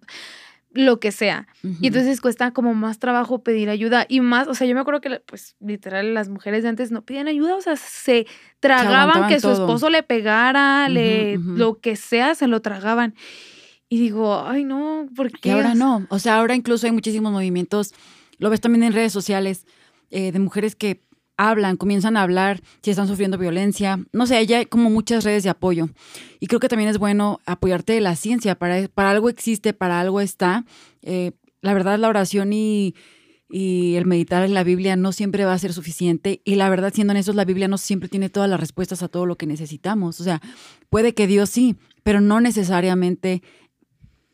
[0.71, 1.47] lo que sea.
[1.81, 5.01] Y entonces cuesta como más trabajo pedir ayuda y más, o sea, yo me acuerdo
[5.01, 8.27] que pues literal las mujeres de antes no pedían ayuda, o sea, se
[8.59, 13.15] tragaban que su esposo le pegara, le lo que sea, se lo tragaban.
[13.89, 15.49] Y digo, ay no, ¿por qué?
[15.49, 17.93] Y ahora no, o sea, ahora incluso hay muchísimos movimientos,
[18.37, 19.65] lo ves también en redes sociales,
[20.09, 21.01] eh, de mujeres que
[21.37, 23.99] hablan, comienzan a hablar si están sufriendo violencia.
[24.11, 25.89] No sé, hay como muchas redes de apoyo.
[26.39, 28.55] Y creo que también es bueno apoyarte de la ciencia.
[28.55, 30.65] Para, para algo existe, para algo está.
[31.03, 31.31] Eh,
[31.61, 32.95] la verdad, la oración y,
[33.49, 36.41] y el meditar en la Biblia no siempre va a ser suficiente.
[36.43, 39.25] Y la verdad, siendo honestos, la Biblia no siempre tiene todas las respuestas a todo
[39.25, 40.19] lo que necesitamos.
[40.19, 40.41] O sea,
[40.89, 43.43] puede que Dios sí, pero no necesariamente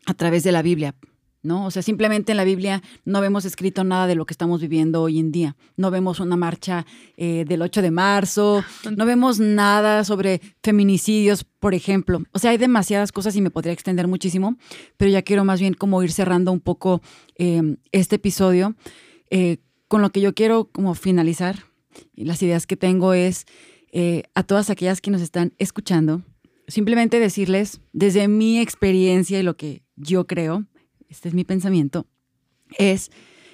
[0.06, 0.96] a través de la Biblia.
[1.44, 1.66] ¿no?
[1.66, 5.02] O sea, simplemente en la Biblia no vemos escrito nada de lo que estamos viviendo
[5.02, 5.56] hoy en día.
[5.76, 6.86] No vemos una marcha
[7.18, 8.64] eh, del 8 de marzo,
[8.96, 12.24] no vemos nada sobre feminicidios, por ejemplo.
[12.32, 14.58] O sea, hay demasiadas cosas y me podría extender muchísimo,
[14.96, 17.02] pero ya quiero más bien como ir cerrando un poco
[17.36, 18.76] em, este episodio.
[19.30, 19.58] Eh,
[19.90, 21.66] con lo que yo quiero como finalizar,
[22.16, 23.46] y las ideas que tengo es
[23.92, 26.24] eh, a todas aquellas que nos están escuchando,
[26.68, 30.66] simplemente decirles desde mi experiencia y lo que yo creo,
[31.10, 32.08] este es mi pensamiento,
[32.78, 33.12] es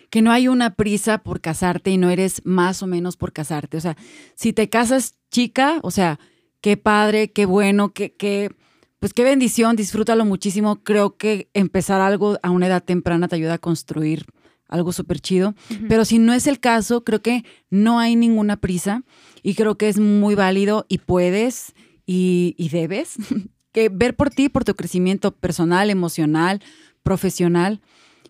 [0.10, 3.78] que no hay una prisa por casarte y no eres más o menos por casarte.
[3.78, 3.96] O sea,
[4.36, 6.20] si te casas chica, o sea,
[6.62, 8.50] qué padre, qué bueno, qué, qué,
[9.00, 10.84] pues qué bendición, disfrútalo muchísimo.
[10.84, 14.26] Creo que empezar algo a una edad temprana te ayuda a construir
[14.68, 15.56] algo súper chido.
[15.88, 19.04] Pero si no es el caso, creo que no hay ninguna prisa
[19.44, 21.74] y creo que es muy válido y puedes
[22.12, 23.18] y, y debes
[23.72, 26.60] que ver por ti, por tu crecimiento personal, emocional,
[27.04, 27.82] profesional,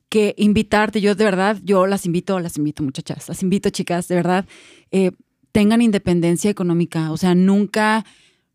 [0.09, 0.99] que invitarte.
[0.99, 4.45] Yo de verdad, yo las invito, las invito muchachas, las invito chicas, de verdad,
[4.91, 5.11] eh,
[5.53, 7.09] tengan independencia económica.
[7.13, 8.05] O sea, nunca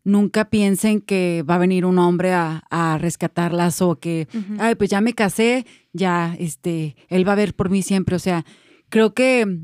[0.03, 2.61] nunca piensen que va a venir un hombre a,
[2.99, 4.27] rescatarlas o que,
[4.59, 8.15] ay, pues ya me casé, ya, este, él va a ver por mí siempre.
[8.15, 8.45] O sea,
[8.89, 9.61] creo que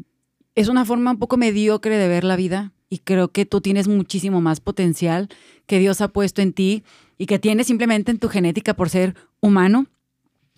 [0.56, 3.88] es una forma un poco mediocre de ver la vida y creo que tú tienes
[3.88, 5.30] muchísimo más potencial
[5.66, 6.84] que Dios ha puesto en ti
[7.18, 9.88] y que tienes simplemente en tu genética por ser humano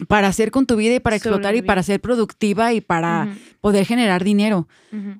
[0.07, 3.85] para hacer con tu vida y para explotar y para ser productiva y para poder
[3.85, 4.67] generar dinero.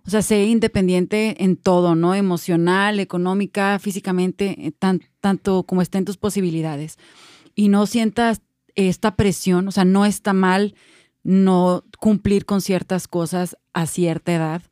[0.06, 2.16] O sea, ser independiente en todo, ¿no?
[2.16, 4.72] Emocional, económica, físicamente, eh,
[5.22, 6.98] tanto como esté en tus posibilidades.
[7.54, 8.42] Y no sientas
[8.74, 10.74] esta presión, o sea, no está mal
[11.22, 14.64] no cumplir con ciertas cosas a cierta edad.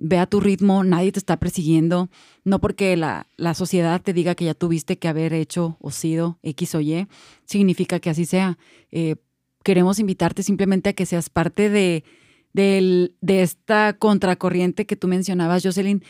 [0.00, 2.08] Ve a tu ritmo, nadie te está persiguiendo,
[2.44, 6.38] no porque la, la sociedad te diga que ya tuviste que haber hecho o sido
[6.44, 7.08] X o Y,
[7.44, 8.58] significa que así sea.
[8.92, 9.16] Eh,
[9.64, 12.04] queremos invitarte simplemente a que seas parte de,
[12.52, 16.02] de, esta contracorriente que tú mencionabas, Jocelyn,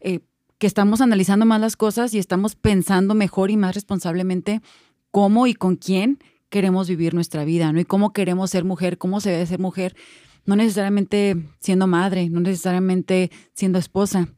[0.00, 0.20] eh,
[0.58, 4.60] que estamos analizando más las cosas y estamos pensando mejor y más responsablemente
[5.10, 6.18] cómo y con quién
[6.48, 7.80] queremos vivir nuestra vida, ¿no?
[7.80, 9.96] Y cómo queremos ser mujer, cómo se debe ser mujer,
[10.46, 14.28] no necesariamente siendo madre, no necesariamente siendo esposa,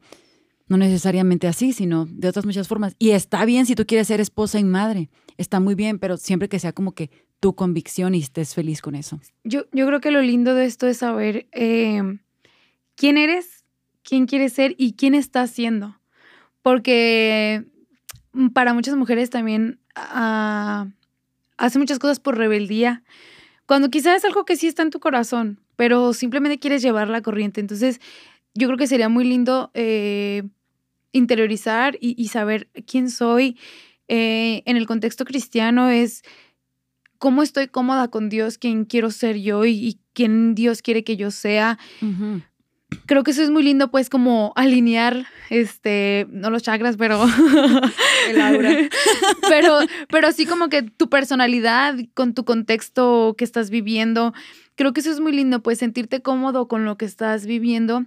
[0.67, 2.95] no necesariamente así, sino de otras muchas formas.
[2.99, 6.49] Y está bien si tú quieres ser esposa y madre, está muy bien, pero siempre
[6.49, 9.19] que sea como que tu convicción y estés feliz con eso.
[9.43, 12.19] Yo, yo creo que lo lindo de esto es saber eh,
[12.95, 13.63] quién eres,
[14.03, 15.99] quién quieres ser y quién estás siendo.
[16.61, 17.65] Porque
[18.53, 20.89] para muchas mujeres también uh,
[21.57, 23.03] hace muchas cosas por rebeldía,
[23.69, 27.21] cuando quizás es algo que sí está en tu corazón, pero simplemente quieres llevar la
[27.21, 27.61] corriente.
[27.61, 28.01] Entonces,
[28.55, 30.41] yo creo que sería muy lindo eh,
[31.11, 33.59] interiorizar y, saber quién soy.
[34.07, 36.23] Eh, en el contexto cristiano es
[37.19, 41.29] cómo estoy cómoda con Dios, quién quiero ser yo y, quién Dios quiere que yo
[41.29, 41.77] sea.
[43.05, 47.23] Creo que eso es muy lindo, pues, como alinear, este, no los chakras, pero.
[48.29, 48.89] El aura.
[49.49, 49.79] pero,
[50.09, 54.33] pero así como que tu personalidad con tu contexto que estás viviendo.
[54.75, 58.05] Creo que eso es muy lindo, pues, sentirte cómodo con lo que estás viviendo.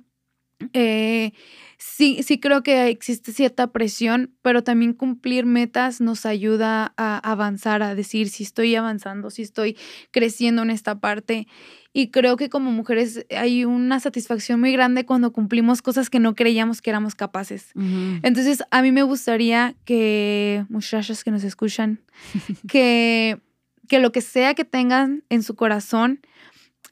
[0.73, 1.33] Eh,
[1.79, 7.83] sí, sí creo que existe cierta presión, pero también cumplir metas nos ayuda a avanzar,
[7.83, 9.77] a decir si estoy avanzando, si estoy
[10.11, 11.47] creciendo en esta parte.
[11.95, 16.35] Y creo que como mujeres hay una satisfacción muy grande cuando cumplimos cosas que no
[16.35, 17.73] creíamos que éramos capaces.
[17.75, 22.01] Entonces, a mí me gustaría que, muchachos que nos escuchan,
[22.69, 23.41] que,
[23.89, 26.21] que lo que sea que tengan en su corazón,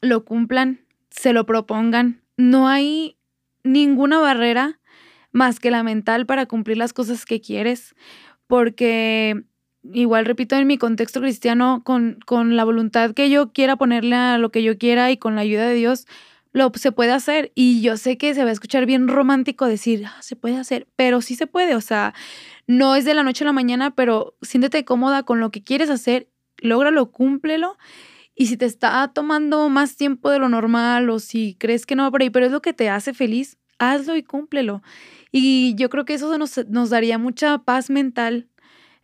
[0.02, 2.20] lo cumplan, se lo propongan.
[2.36, 3.16] No hay
[3.64, 4.80] ninguna barrera
[5.32, 7.94] más que la mental para cumplir las cosas que quieres,
[8.46, 9.44] porque
[9.82, 14.38] igual repito, en mi contexto cristiano, con, con la voluntad que yo quiera ponerle a
[14.38, 16.06] lo que yo quiera y con la ayuda de Dios,
[16.52, 17.52] lo se puede hacer.
[17.54, 20.86] Y yo sé que se va a escuchar bien romántico decir, ah, se puede hacer,
[20.96, 21.74] pero sí se puede.
[21.74, 22.14] O sea,
[22.66, 25.90] no es de la noche a la mañana, pero siéntete cómoda con lo que quieres
[25.90, 26.28] hacer,
[26.58, 27.76] lógralo, cúmplelo.
[28.34, 32.04] Y si te está tomando más tiempo de lo normal o si crees que no
[32.04, 34.82] va por ahí, pero es lo que te hace feliz, hazlo y cúmplelo.
[35.32, 38.48] Y yo creo que eso nos, nos daría mucha paz mental,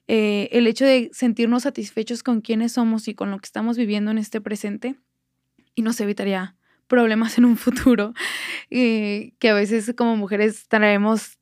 [0.08, 4.10] eh, el hecho de sentirnos satisfechos con quienes somos y con lo que estamos viviendo
[4.10, 4.96] en este presente,
[5.74, 8.14] y nos evitaría problemas en un futuro,
[8.70, 11.38] eh, que a veces como mujeres traemos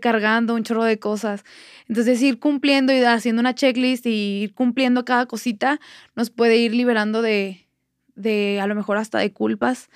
[0.00, 1.44] cargando un chorro de cosas.
[1.88, 5.80] Entonces ir cumpliendo y haciendo una checklist y ir cumpliendo cada cosita
[6.14, 7.66] nos puede ir liberando de,
[8.14, 9.90] de a lo mejor hasta de culpas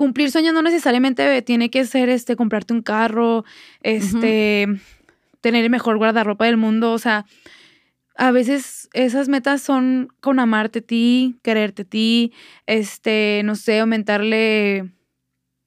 [0.00, 3.44] cumplir sueños no necesariamente tiene que ser este comprarte un carro,
[3.82, 4.66] este
[5.40, 7.26] tener el mejor guardarropa del mundo, o sea,
[8.16, 12.32] a veces esas metas son con amarte a ti, quererte a ti,
[12.66, 14.90] este, no sé, aumentarle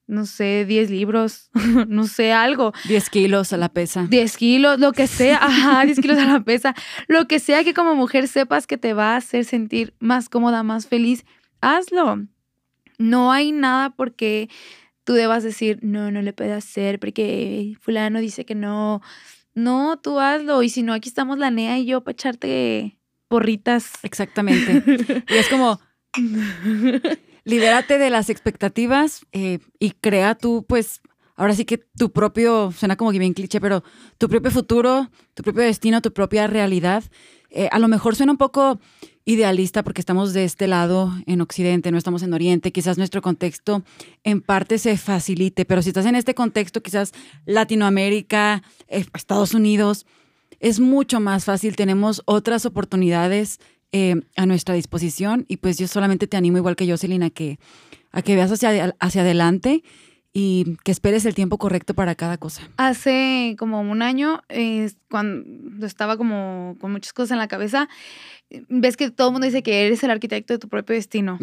[0.05, 1.49] no sé, 10 libros,
[1.87, 2.73] no sé, algo.
[2.87, 4.05] 10 kilos a la pesa.
[4.09, 6.75] 10 kilos, lo que sea, ajá, 10 kilos a la pesa.
[7.07, 10.63] Lo que sea que como mujer sepas que te va a hacer sentir más cómoda,
[10.63, 11.25] más feliz,
[11.61, 12.25] hazlo.
[12.97, 14.49] No hay nada porque
[15.03, 19.01] tú debas decir, no, no le puedo hacer porque fulano dice que no.
[19.55, 20.63] No, tú hazlo.
[20.63, 22.97] Y si no, aquí estamos la Nea y yo para echarte
[23.27, 23.91] porritas.
[24.03, 24.83] Exactamente.
[25.29, 25.79] y es como,
[27.43, 31.01] libérate de las expectativas eh, y crea tú, pues,
[31.35, 33.83] ahora sí que tu propio, suena como que bien cliché, pero
[34.17, 37.03] tu propio futuro, tu propio destino, tu propia realidad.
[37.49, 38.79] Eh, a lo mejor suena un poco
[39.25, 43.83] idealista porque estamos de este lado en Occidente, no estamos en Oriente, quizás nuestro contexto
[44.23, 47.13] en parte se facilite, pero si estás en este contexto, quizás
[47.45, 50.05] Latinoamérica, eh, Estados Unidos,
[50.59, 53.59] es mucho más fácil, tenemos otras oportunidades
[53.91, 57.59] eh, a nuestra disposición y pues yo solamente te animo, igual que Jocelyn, a que,
[58.11, 59.83] a que veas hacia, hacia adelante
[60.33, 62.67] y que esperes el tiempo correcto para cada cosa.
[62.77, 64.41] Hace como un año,
[65.09, 67.87] cuando estaba como con muchas cosas en la cabeza,
[68.67, 71.37] ves que todo el mundo dice que eres el arquitecto de tu propio destino.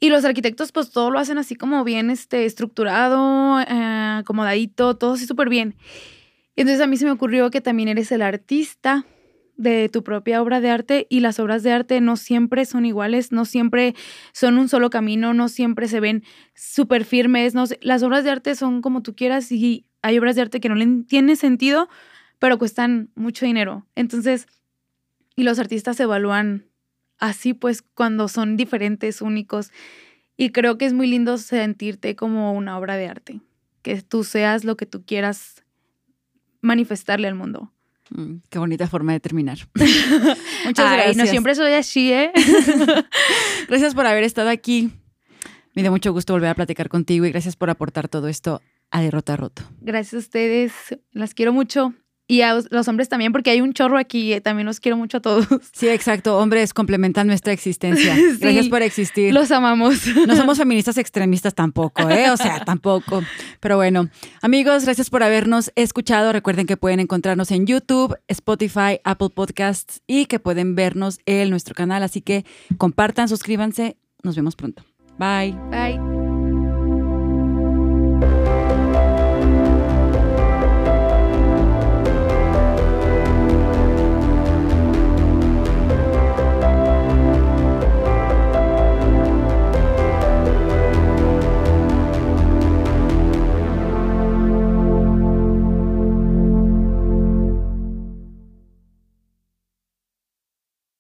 [0.00, 5.12] Y los arquitectos pues todo lo hacen así como bien este, estructurado, eh, acomodadito, todo
[5.12, 5.76] así súper bien.
[6.56, 9.04] Entonces a mí se me ocurrió que también eres el artista
[9.60, 13.30] de tu propia obra de arte y las obras de arte no siempre son iguales,
[13.30, 13.94] no siempre
[14.32, 18.54] son un solo camino, no siempre se ven súper firmes, no las obras de arte
[18.54, 21.90] son como tú quieras y hay obras de arte que no le tienen sentido,
[22.38, 23.86] pero cuestan mucho dinero.
[23.96, 24.46] Entonces,
[25.36, 26.64] y los artistas se evalúan
[27.18, 29.72] así pues cuando son diferentes, únicos.
[30.38, 33.40] Y creo que es muy lindo sentirte como una obra de arte,
[33.82, 35.66] que tú seas lo que tú quieras
[36.62, 37.74] manifestarle al mundo.
[38.10, 39.58] Mm, qué bonita forma de terminar.
[40.64, 41.16] Muchas gracias.
[41.16, 42.32] No siempre soy así, ¿eh?
[43.68, 44.90] gracias por haber estado aquí.
[45.74, 49.00] Me da mucho gusto volver a platicar contigo y gracias por aportar todo esto a
[49.00, 49.62] Derrota Roto.
[49.80, 50.72] Gracias a ustedes.
[51.12, 51.94] Las quiero mucho
[52.30, 55.16] y a los hombres también, porque hay un chorro aquí, eh, también los quiero mucho
[55.16, 55.46] a todos.
[55.72, 58.14] Sí, exacto, hombres complementan nuestra existencia.
[58.40, 59.34] Gracias por existir.
[59.34, 60.00] Los amamos.
[60.26, 62.30] No somos feministas extremistas tampoco, ¿eh?
[62.30, 63.22] O sea, tampoco.
[63.58, 64.08] Pero bueno,
[64.42, 66.32] amigos, gracias por habernos escuchado.
[66.32, 71.74] Recuerden que pueden encontrarnos en YouTube, Spotify, Apple Podcasts y que pueden vernos en nuestro
[71.74, 72.02] canal.
[72.02, 72.44] Así que
[72.76, 73.96] compartan, suscríbanse.
[74.22, 74.84] Nos vemos pronto.
[75.18, 75.56] Bye.
[75.70, 76.19] Bye.